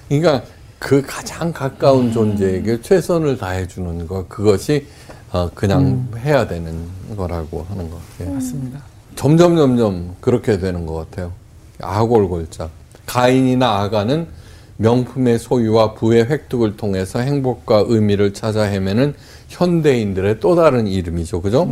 그러니까 0.08 0.42
그 0.78 1.02
가장 1.02 1.52
가까운 1.52 2.12
존재에게 2.12 2.80
최선을 2.80 3.38
다해 3.38 3.66
주는 3.66 4.06
것 4.06 4.28
그것이 4.28 4.86
어, 5.32 5.50
그냥 5.54 6.08
해야 6.16 6.46
되는 6.46 6.86
거라고 7.16 7.66
하는 7.68 7.90
것 7.90 7.98
같아요. 8.12 8.34
맞습니다. 8.34 8.80
점점 9.16 9.56
점점 9.56 10.14
그렇게 10.20 10.58
되는 10.58 10.86
것 10.86 10.94
같아요. 10.94 11.32
아골골자. 11.80 12.68
가인이나 13.06 13.80
아가는 13.80 14.28
명품의 14.76 15.40
소유와 15.40 15.94
부의 15.94 16.26
획득을 16.26 16.76
통해서 16.76 17.18
행복과 17.18 17.84
의미를 17.88 18.32
찾아 18.32 18.62
헤매는 18.62 19.14
현대인들의 19.48 20.40
또 20.40 20.54
다른 20.54 20.86
이름이죠. 20.86 21.42
그죠? 21.42 21.68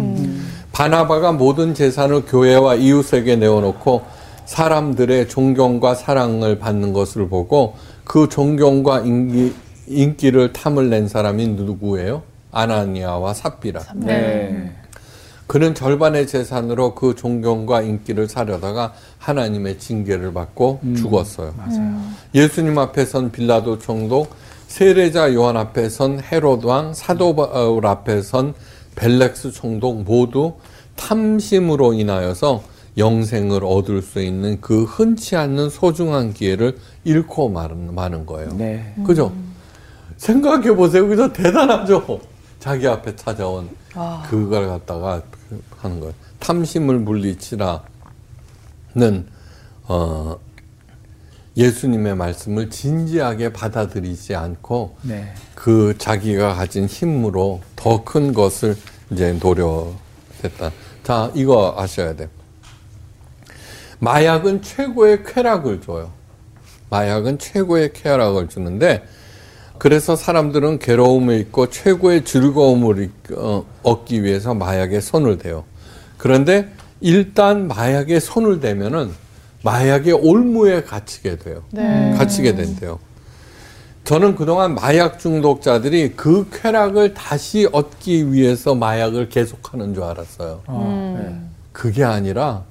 바나바가 0.73 1.33
모든 1.33 1.75
재산을 1.75 2.25
교회와 2.25 2.75
이웃에게 2.77 3.37
내어놓고 3.37 4.03
사람들의 4.47 5.29
존경과 5.29 5.95
사랑을 5.95 6.59
받는 6.59 6.93
것을 6.93 7.29
보고 7.29 7.75
그 8.05 8.29
존경과 8.29 9.01
인기, 9.01 9.55
인기를 9.87 10.53
탐을 10.53 10.89
낸 10.89 11.09
사람이 11.09 11.49
누구예요? 11.49 12.23
아나니아와 12.53 13.35
삽비라. 13.35 13.83
네. 13.97 14.73
그는 15.47 15.75
절반의 15.75 16.27
재산으로 16.27 16.95
그 16.95 17.15
존경과 17.15 17.83
인기를 17.83 18.29
사려다가 18.29 18.95
하나님의 19.19 19.79
징계를 19.79 20.33
받고 20.33 20.81
죽었어요. 20.97 21.55
맞아요. 21.57 22.01
예수님 22.35 22.79
앞에 22.79 23.05
선 23.05 23.31
빌라도 23.31 23.79
총독, 23.79 24.35
세례자 24.69 25.35
요한 25.35 25.57
앞에 25.57 25.89
선 25.89 26.21
헤롯 26.21 26.65
왕, 26.65 26.93
사도 26.93 27.35
바울 27.35 27.87
앞에 27.87 28.23
선 28.23 28.55
벨렉스 28.95 29.53
총독 29.53 30.03
모두 30.05 30.55
탐심으로 30.97 31.93
인하여서 31.95 32.63
영생을 32.99 33.63
얻을 33.65 34.01
수 34.03 34.21
있는 34.23 34.61
그 34.61 34.85
흔치 34.85 35.37
않는 35.37 35.69
소중한 35.71 36.33
기회를 36.33 36.79
잃고 37.05 37.51
마는, 37.51 37.95
마는 37.95 38.25
거예요. 38.27 38.51
네. 38.57 38.95
그죠? 39.07 39.33
생각해 40.17 40.75
보세요. 40.75 41.07
그죠? 41.07 41.31
대단하죠? 41.33 42.21
자기 42.59 42.89
앞에 42.89 43.15
찾아온 43.17 43.69
그걸 44.29 44.69
갖다가 44.69 45.23
하는 45.79 46.01
거예요. 46.01 46.15
탐심을 46.39 46.99
물리치라는, 47.01 47.81
어, 49.89 50.37
예수님의 51.57 52.17
말씀을 52.17 52.69
진지하게 52.71 53.53
받아들이지 53.53 54.35
않고 54.35 54.97
네. 55.03 55.33
그 55.55 55.95
자기가 55.97 56.55
가진 56.55 56.87
힘으로 56.87 57.61
더 57.75 58.05
큰 58.05 58.35
것을 58.35 58.77
이제 59.11 59.33
노려했다. 59.43 60.71
자, 61.03 61.31
이거 61.35 61.75
아셔야 61.79 62.15
돼요. 62.15 62.29
마약은 63.99 64.63
최고의 64.63 65.25
쾌락을 65.25 65.81
줘요. 65.81 66.13
마약은 66.91 67.39
최고의 67.39 67.93
쾌락을 67.95 68.49
주는데 68.49 69.05
그래서 69.79 70.17
사람들은 70.17 70.79
괴로움을 70.79 71.41
잊고 71.41 71.71
최고의 71.71 72.25
즐거움을 72.25 73.03
잊- 73.05 73.33
어, 73.37 73.65
얻기 73.83 74.23
위해서 74.23 74.55
마약에 74.55 75.01
손을 75.01 75.39
대요. 75.39 75.65
그런데 76.19 76.71
일단 77.01 77.69
마약에 77.69 78.21
손을 78.21 78.61
대면은 78.61 79.11
마약의 79.67 80.13
올무에 80.13 80.85
갇히게 80.85 81.39
돼요. 81.39 81.63
네. 81.73 82.15
갇히게 82.17 82.55
된대요. 82.55 83.01
저는 84.05 84.37
그동안 84.37 84.77
마약 84.77 85.19
중독자들이 85.19 86.13
그 86.15 86.49
쾌락을 86.53 87.15
다시 87.15 87.69
얻기 87.73 88.33
위해서 88.33 88.77
마약을 88.77 89.29
계속하는 89.29 89.95
줄 89.95 90.05
알았어요. 90.05 90.61
아, 90.67 91.41
그게 91.73 92.05
아니라 92.05 92.63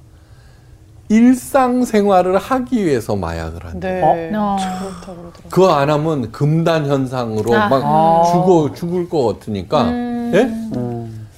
일상생활을 1.10 2.38
하기 2.38 2.86
위해서 2.86 3.14
마약을 3.14 3.66
한다. 3.66 3.88
네. 3.88 4.00
어. 4.02 4.56
그렇다 4.56 5.00
그러더라고요. 5.00 5.50
그거 5.50 5.74
안 5.74 5.90
하면 5.90 6.32
금단 6.32 6.86
현상으로 6.86 7.54
아하. 7.54 7.68
막 7.68 8.32
죽어 8.32 8.72
죽을 8.74 9.08
것 9.10 9.26
같으니까 9.26 9.92
예? 10.32 10.50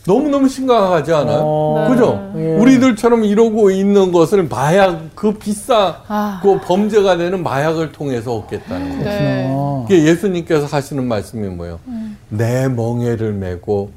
너무 0.09 0.31
너무 0.31 0.49
심각하지 0.49 1.13
않아요? 1.13 1.41
어. 1.45 1.87
그죠? 1.91 2.33
예. 2.39 2.57
우리들처럼 2.57 3.25
이러고 3.25 3.71
있는 3.71 4.11
것을 4.11 4.49
마약 4.49 5.15
그 5.15 5.35
비싸 5.35 6.03
아. 6.09 6.41
그 6.43 6.59
범죄가 6.61 7.19
되는 7.19 7.43
마약을 7.43 7.93
통해서 7.93 8.35
얻겠다는. 8.35 9.01
네. 9.05 9.47
아. 9.51 9.85
그게 9.87 10.07
예수님께서 10.07 10.65
하시는 10.65 11.07
말씀이 11.07 11.47
뭐예요? 11.49 11.79
내 12.31 12.69
멍에를 12.69 13.35
메고 13.35 13.91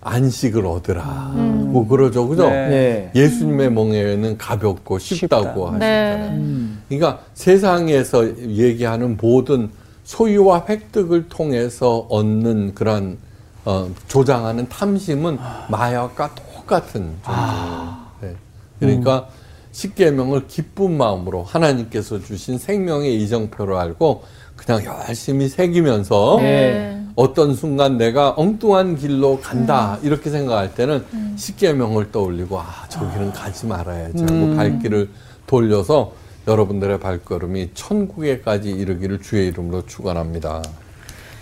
안식을 0.00 0.64
얻으라. 0.64 1.32
뭐 1.34 1.86
그러죠, 1.88 2.26
그죠? 2.26 2.48
네. 2.48 3.10
예. 3.14 3.20
예수님의 3.20 3.70
멍에는 3.70 4.38
가볍고 4.38 4.98
쉽다고 4.98 5.66
쉽다. 5.66 5.74
하시잖아요. 5.74 6.30
음. 6.38 6.82
그러니까 6.88 7.20
세상에서 7.34 8.38
얘기하는 8.48 9.18
모든 9.20 9.68
소유와 10.04 10.64
획득을 10.70 11.28
통해서 11.28 12.06
얻는 12.08 12.74
그런 12.74 13.18
어, 13.64 13.90
조장하는 14.08 14.68
탐심은 14.68 15.38
마약과 15.68 16.34
똑같은 16.34 17.14
존재예요. 17.24 17.96
네. 18.20 18.36
그러니까 18.78 19.28
십계명을 19.72 20.46
기쁜 20.46 20.96
마음으로 20.96 21.42
하나님께서 21.42 22.20
주신 22.20 22.58
생명의 22.58 23.22
이정표를 23.22 23.74
알고 23.74 24.22
그냥 24.56 24.84
열심히 24.84 25.48
새기면서 25.48 26.36
네. 26.40 27.00
어떤 27.16 27.54
순간 27.54 27.96
내가 27.96 28.34
엉뚱한 28.36 28.96
길로 28.96 29.40
간다 29.40 29.98
이렇게 30.02 30.30
생각할 30.30 30.74
때는 30.74 31.04
십계명을 31.36 32.12
떠올리고 32.12 32.58
아 32.58 32.86
저기는 32.88 33.32
가지 33.32 33.66
말아야지 33.66 34.22
하고 34.22 34.56
발길을 34.56 35.10
돌려서 35.46 36.12
여러분들의 36.46 37.00
발걸음이 37.00 37.70
천국에까지 37.74 38.70
이르기를 38.70 39.22
주의 39.22 39.48
이름으로 39.48 39.86
축원합니다. 39.86 40.62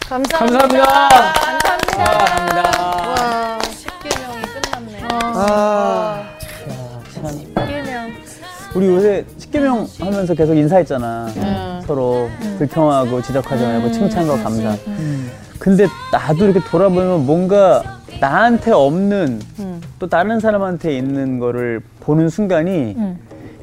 감사합니다. 0.08 0.38
감사합니다. 0.38 1.81
와, 1.98 3.58
10개명이 3.60 4.62
끝났네. 4.62 4.98
아, 5.34 6.22
참. 7.14 7.28
십계명. 7.30 8.12
우리 8.74 8.86
요새 8.86 9.24
십계명 9.38 9.86
하면서 10.00 10.34
계속 10.34 10.54
인사했잖아. 10.54 11.26
음. 11.36 11.80
서로 11.86 12.28
불평하고 12.58 13.20
지적하지 13.22 13.62
말고 13.64 13.92
칭찬과 13.92 14.42
감사. 14.42 14.76
근데 15.58 15.86
나도 16.10 16.44
이렇게 16.46 16.60
돌아보면 16.68 17.26
뭔가 17.26 18.00
나한테 18.20 18.72
없는 18.72 19.40
또 19.98 20.08
다른 20.08 20.40
사람한테 20.40 20.96
있는 20.96 21.38
거를 21.38 21.80
보는 22.00 22.28
순간이 22.28 22.94
음. 22.96 23.18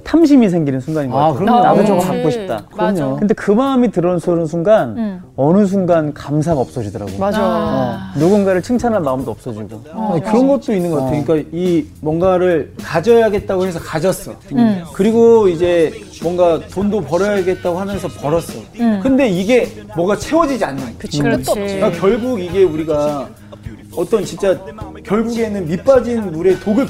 탐심이 0.09 0.49
생기는 0.49 0.79
순간인 0.79 1.11
것 1.11 1.17
아, 1.17 1.27
같아요. 1.27 1.37
그럼요. 1.37 1.63
나도 1.63 1.81
어, 1.81 1.85
저거 1.85 2.01
그렇지. 2.01 2.07
갖고 2.07 2.29
싶다. 2.31 2.63
맞아. 2.75 3.15
근데 3.19 3.33
그 3.35 3.51
마음이 3.51 3.91
들어서는 3.91 4.47
순간 4.47 4.97
음. 4.97 5.21
어느 5.35 5.67
순간 5.67 6.11
감사가 6.15 6.59
없어지더라고. 6.59 7.11
맞아. 7.19 7.39
어, 7.39 7.97
누군가를 8.17 8.63
칭찬할 8.63 9.01
마음도 9.01 9.29
없어지고. 9.29 9.83
아니, 9.93 10.23
그런 10.23 10.47
것도 10.47 10.73
있는 10.73 10.89
것 10.89 11.03
같아요. 11.03 11.23
그러니까 11.23 11.49
이 11.53 11.85
뭔가를 12.01 12.73
가져야겠다고 12.81 13.67
해서 13.67 13.79
가졌어. 13.79 14.31
음. 14.53 14.83
그리고 14.95 15.47
이제 15.47 15.93
뭔가 16.23 16.59
돈도 16.59 17.01
벌어야겠다고 17.01 17.79
하면서 17.79 18.07
벌었어. 18.07 18.53
근데 19.03 19.29
이게 19.29 19.67
뭐가 19.95 20.15
채워지지 20.15 20.65
않는. 20.65 20.83
음. 20.87 20.95
그치, 20.97 21.21
그렇지. 21.21 21.53
그러니까 21.53 21.91
결국 21.91 22.41
이게 22.41 22.63
우리가 22.63 23.29
어떤 23.95 24.25
진짜 24.25 24.57
결국에는 25.03 25.67
밑빠진 25.67 26.31
물에 26.31 26.59
독을 26.59 26.87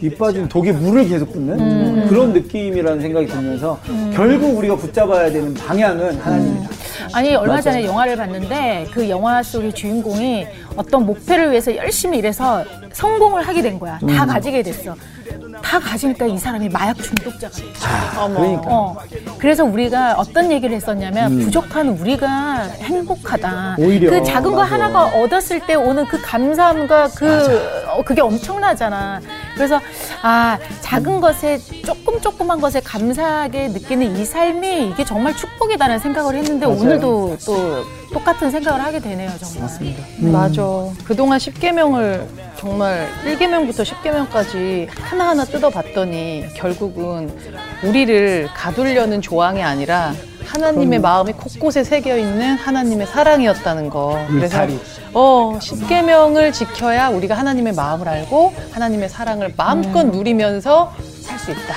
밑 0.00 0.16
빠진 0.18 0.48
독에 0.48 0.72
물을 0.72 1.06
계속 1.06 1.32
붓는 1.32 1.60
음. 1.60 2.06
그런 2.08 2.32
느낌이라는 2.32 3.00
생각이 3.00 3.26
들면서 3.26 3.78
결국 4.14 4.56
우리가 4.56 4.76
붙잡아야 4.76 5.30
되는 5.30 5.52
방향은 5.54 6.16
하나님이다. 6.18 6.70
아니 7.12 7.34
얼마 7.34 7.60
전에 7.60 7.84
영화를 7.84 8.16
봤는데 8.16 8.86
그 8.92 9.08
영화 9.08 9.42
속의 9.42 9.72
주인공이 9.74 10.46
어떤 10.76 11.04
목표를 11.06 11.50
위해서 11.50 11.74
열심히 11.76 12.18
일해서 12.18 12.64
성공을 12.92 13.46
하게 13.46 13.62
된 13.62 13.78
거야. 13.78 13.98
다 13.98 14.26
가지게 14.26 14.62
됐어. 14.62 14.94
다 15.62 15.78
가지니까 15.78 16.26
이 16.26 16.36
사람이 16.36 16.68
마약 16.68 16.96
중독자가 17.00 17.54
됐어. 17.54 18.28
그러니까. 18.34 18.62
어. 18.66 18.96
그래서 19.38 19.64
우리가 19.64 20.14
어떤 20.18 20.50
얘기를 20.50 20.74
했었냐면 20.74 21.38
부족한 21.40 21.88
우리가 21.90 22.62
행복하다. 22.80 23.76
오히려, 23.78 24.10
그 24.10 24.24
작은 24.24 24.50
거 24.50 24.58
맞아. 24.62 24.74
하나가 24.74 25.04
얻었을 25.22 25.60
때 25.66 25.74
오는 25.74 26.04
그 26.06 26.20
감사함과 26.20 27.08
그 27.16 27.84
어, 27.88 28.02
그게 28.04 28.20
엄청나잖아. 28.20 29.20
그래서 29.54 29.80
아 30.22 30.58
작은 30.80 31.20
것에 31.20 31.58
조금 31.84 32.20
조그만 32.20 32.60
것에 32.60 32.80
감사하게 32.80 33.68
느끼는 33.68 34.16
이 34.16 34.24
삶이 34.24 34.88
이게 34.90 35.04
정말 35.04 35.36
축복이다라는 35.36 36.00
생각을 36.00 36.34
했는데 36.36 36.66
오늘도 36.66 37.38
또 37.46 37.84
똑같은 38.12 38.50
생각을 38.50 38.82
하게 38.82 38.98
되네요 38.98 39.30
정말. 39.38 39.62
맞습니다. 39.62 40.02
맞아. 40.20 40.62
그동안 41.04 41.38
10계명을 41.38 42.26
정말 42.64 43.08
1계명부터 43.24 43.82
10계명까지 43.84 44.86
하나하나 45.00 45.44
뜯어봤더니 45.46 46.44
결국은 46.54 47.30
우리를 47.82 48.48
가두려는 48.54 49.22
조항이 49.22 49.62
아니라 49.62 50.12
하나님의 50.44 50.98
마음이 50.98 51.32
곳곳에 51.32 51.82
새겨 51.84 52.18
있는 52.18 52.56
하나님의 52.56 53.06
사랑이었다는 53.06 53.88
거. 53.88 54.22
그래서. 54.28 54.58
어, 55.14 55.58
10계명을 55.58 56.52
지켜야 56.52 57.08
우리가 57.08 57.34
하나님의 57.34 57.72
마음을 57.72 58.06
알고 58.06 58.52
하나님의 58.72 59.08
사랑을 59.08 59.54
마음껏 59.56 60.02
누리면서 60.02 60.92
살 61.22 61.38
수 61.38 61.52
있다. 61.52 61.74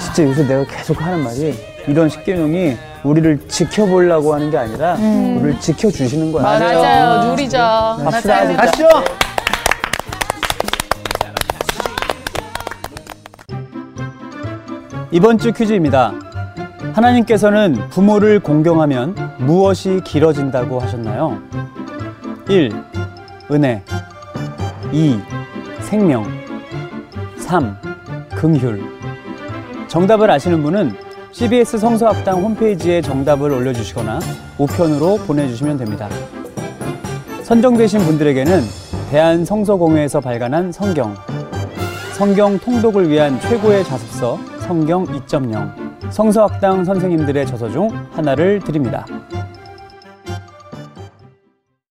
진짜 0.00 0.24
요새 0.24 0.42
내가 0.44 0.64
계속 0.64 1.00
하는 1.00 1.20
말이 1.22 1.54
이런 1.86 2.08
십계명이 2.08 2.76
우리를 3.04 3.46
지켜보려고 3.46 4.34
하는 4.34 4.50
게 4.50 4.58
아니라 4.58 4.94
우리를 4.94 5.60
지켜주시는 5.60 6.32
거야. 6.32 6.42
맞아요. 6.42 7.30
누리자. 7.30 7.96
갑시다. 8.02 8.56
가시죠. 8.56 8.88
이번 15.12 15.38
주 15.38 15.52
퀴즈입니다. 15.52 16.12
하나님께서는 16.92 17.74
부모를 17.90 18.40
공경하면 18.40 19.14
무엇이 19.38 20.00
길어진다고 20.04 20.80
하셨나요? 20.80 21.38
1. 22.48 22.72
은혜 23.52 23.82
2. 24.92 25.18
생명 25.80 26.24
3. 27.36 27.76
긍휼 28.34 28.80
정답을 29.86 30.30
아시는 30.30 30.62
분은 30.62 30.92
CBS 31.30 31.78
성서학당 31.78 32.42
홈페이지에 32.42 33.00
정답을 33.00 33.52
올려주시거나 33.52 34.18
우편으로 34.58 35.18
보내주시면 35.18 35.76
됩니다. 35.76 36.08
선정되신 37.44 38.00
분들에게는 38.00 38.60
대한성서공회에서 39.10 40.20
발간한 40.20 40.72
성경, 40.72 41.14
성경 42.14 42.58
통독을 42.58 43.08
위한 43.08 43.38
최고의 43.40 43.84
자습서 43.84 44.55
성경 44.66 45.04
2.0 45.04 46.10
성서학당 46.10 46.84
선생님들의 46.84 47.46
저서 47.46 47.70
중 47.70 47.88
하나를 48.12 48.58
드립니다. 48.58 49.06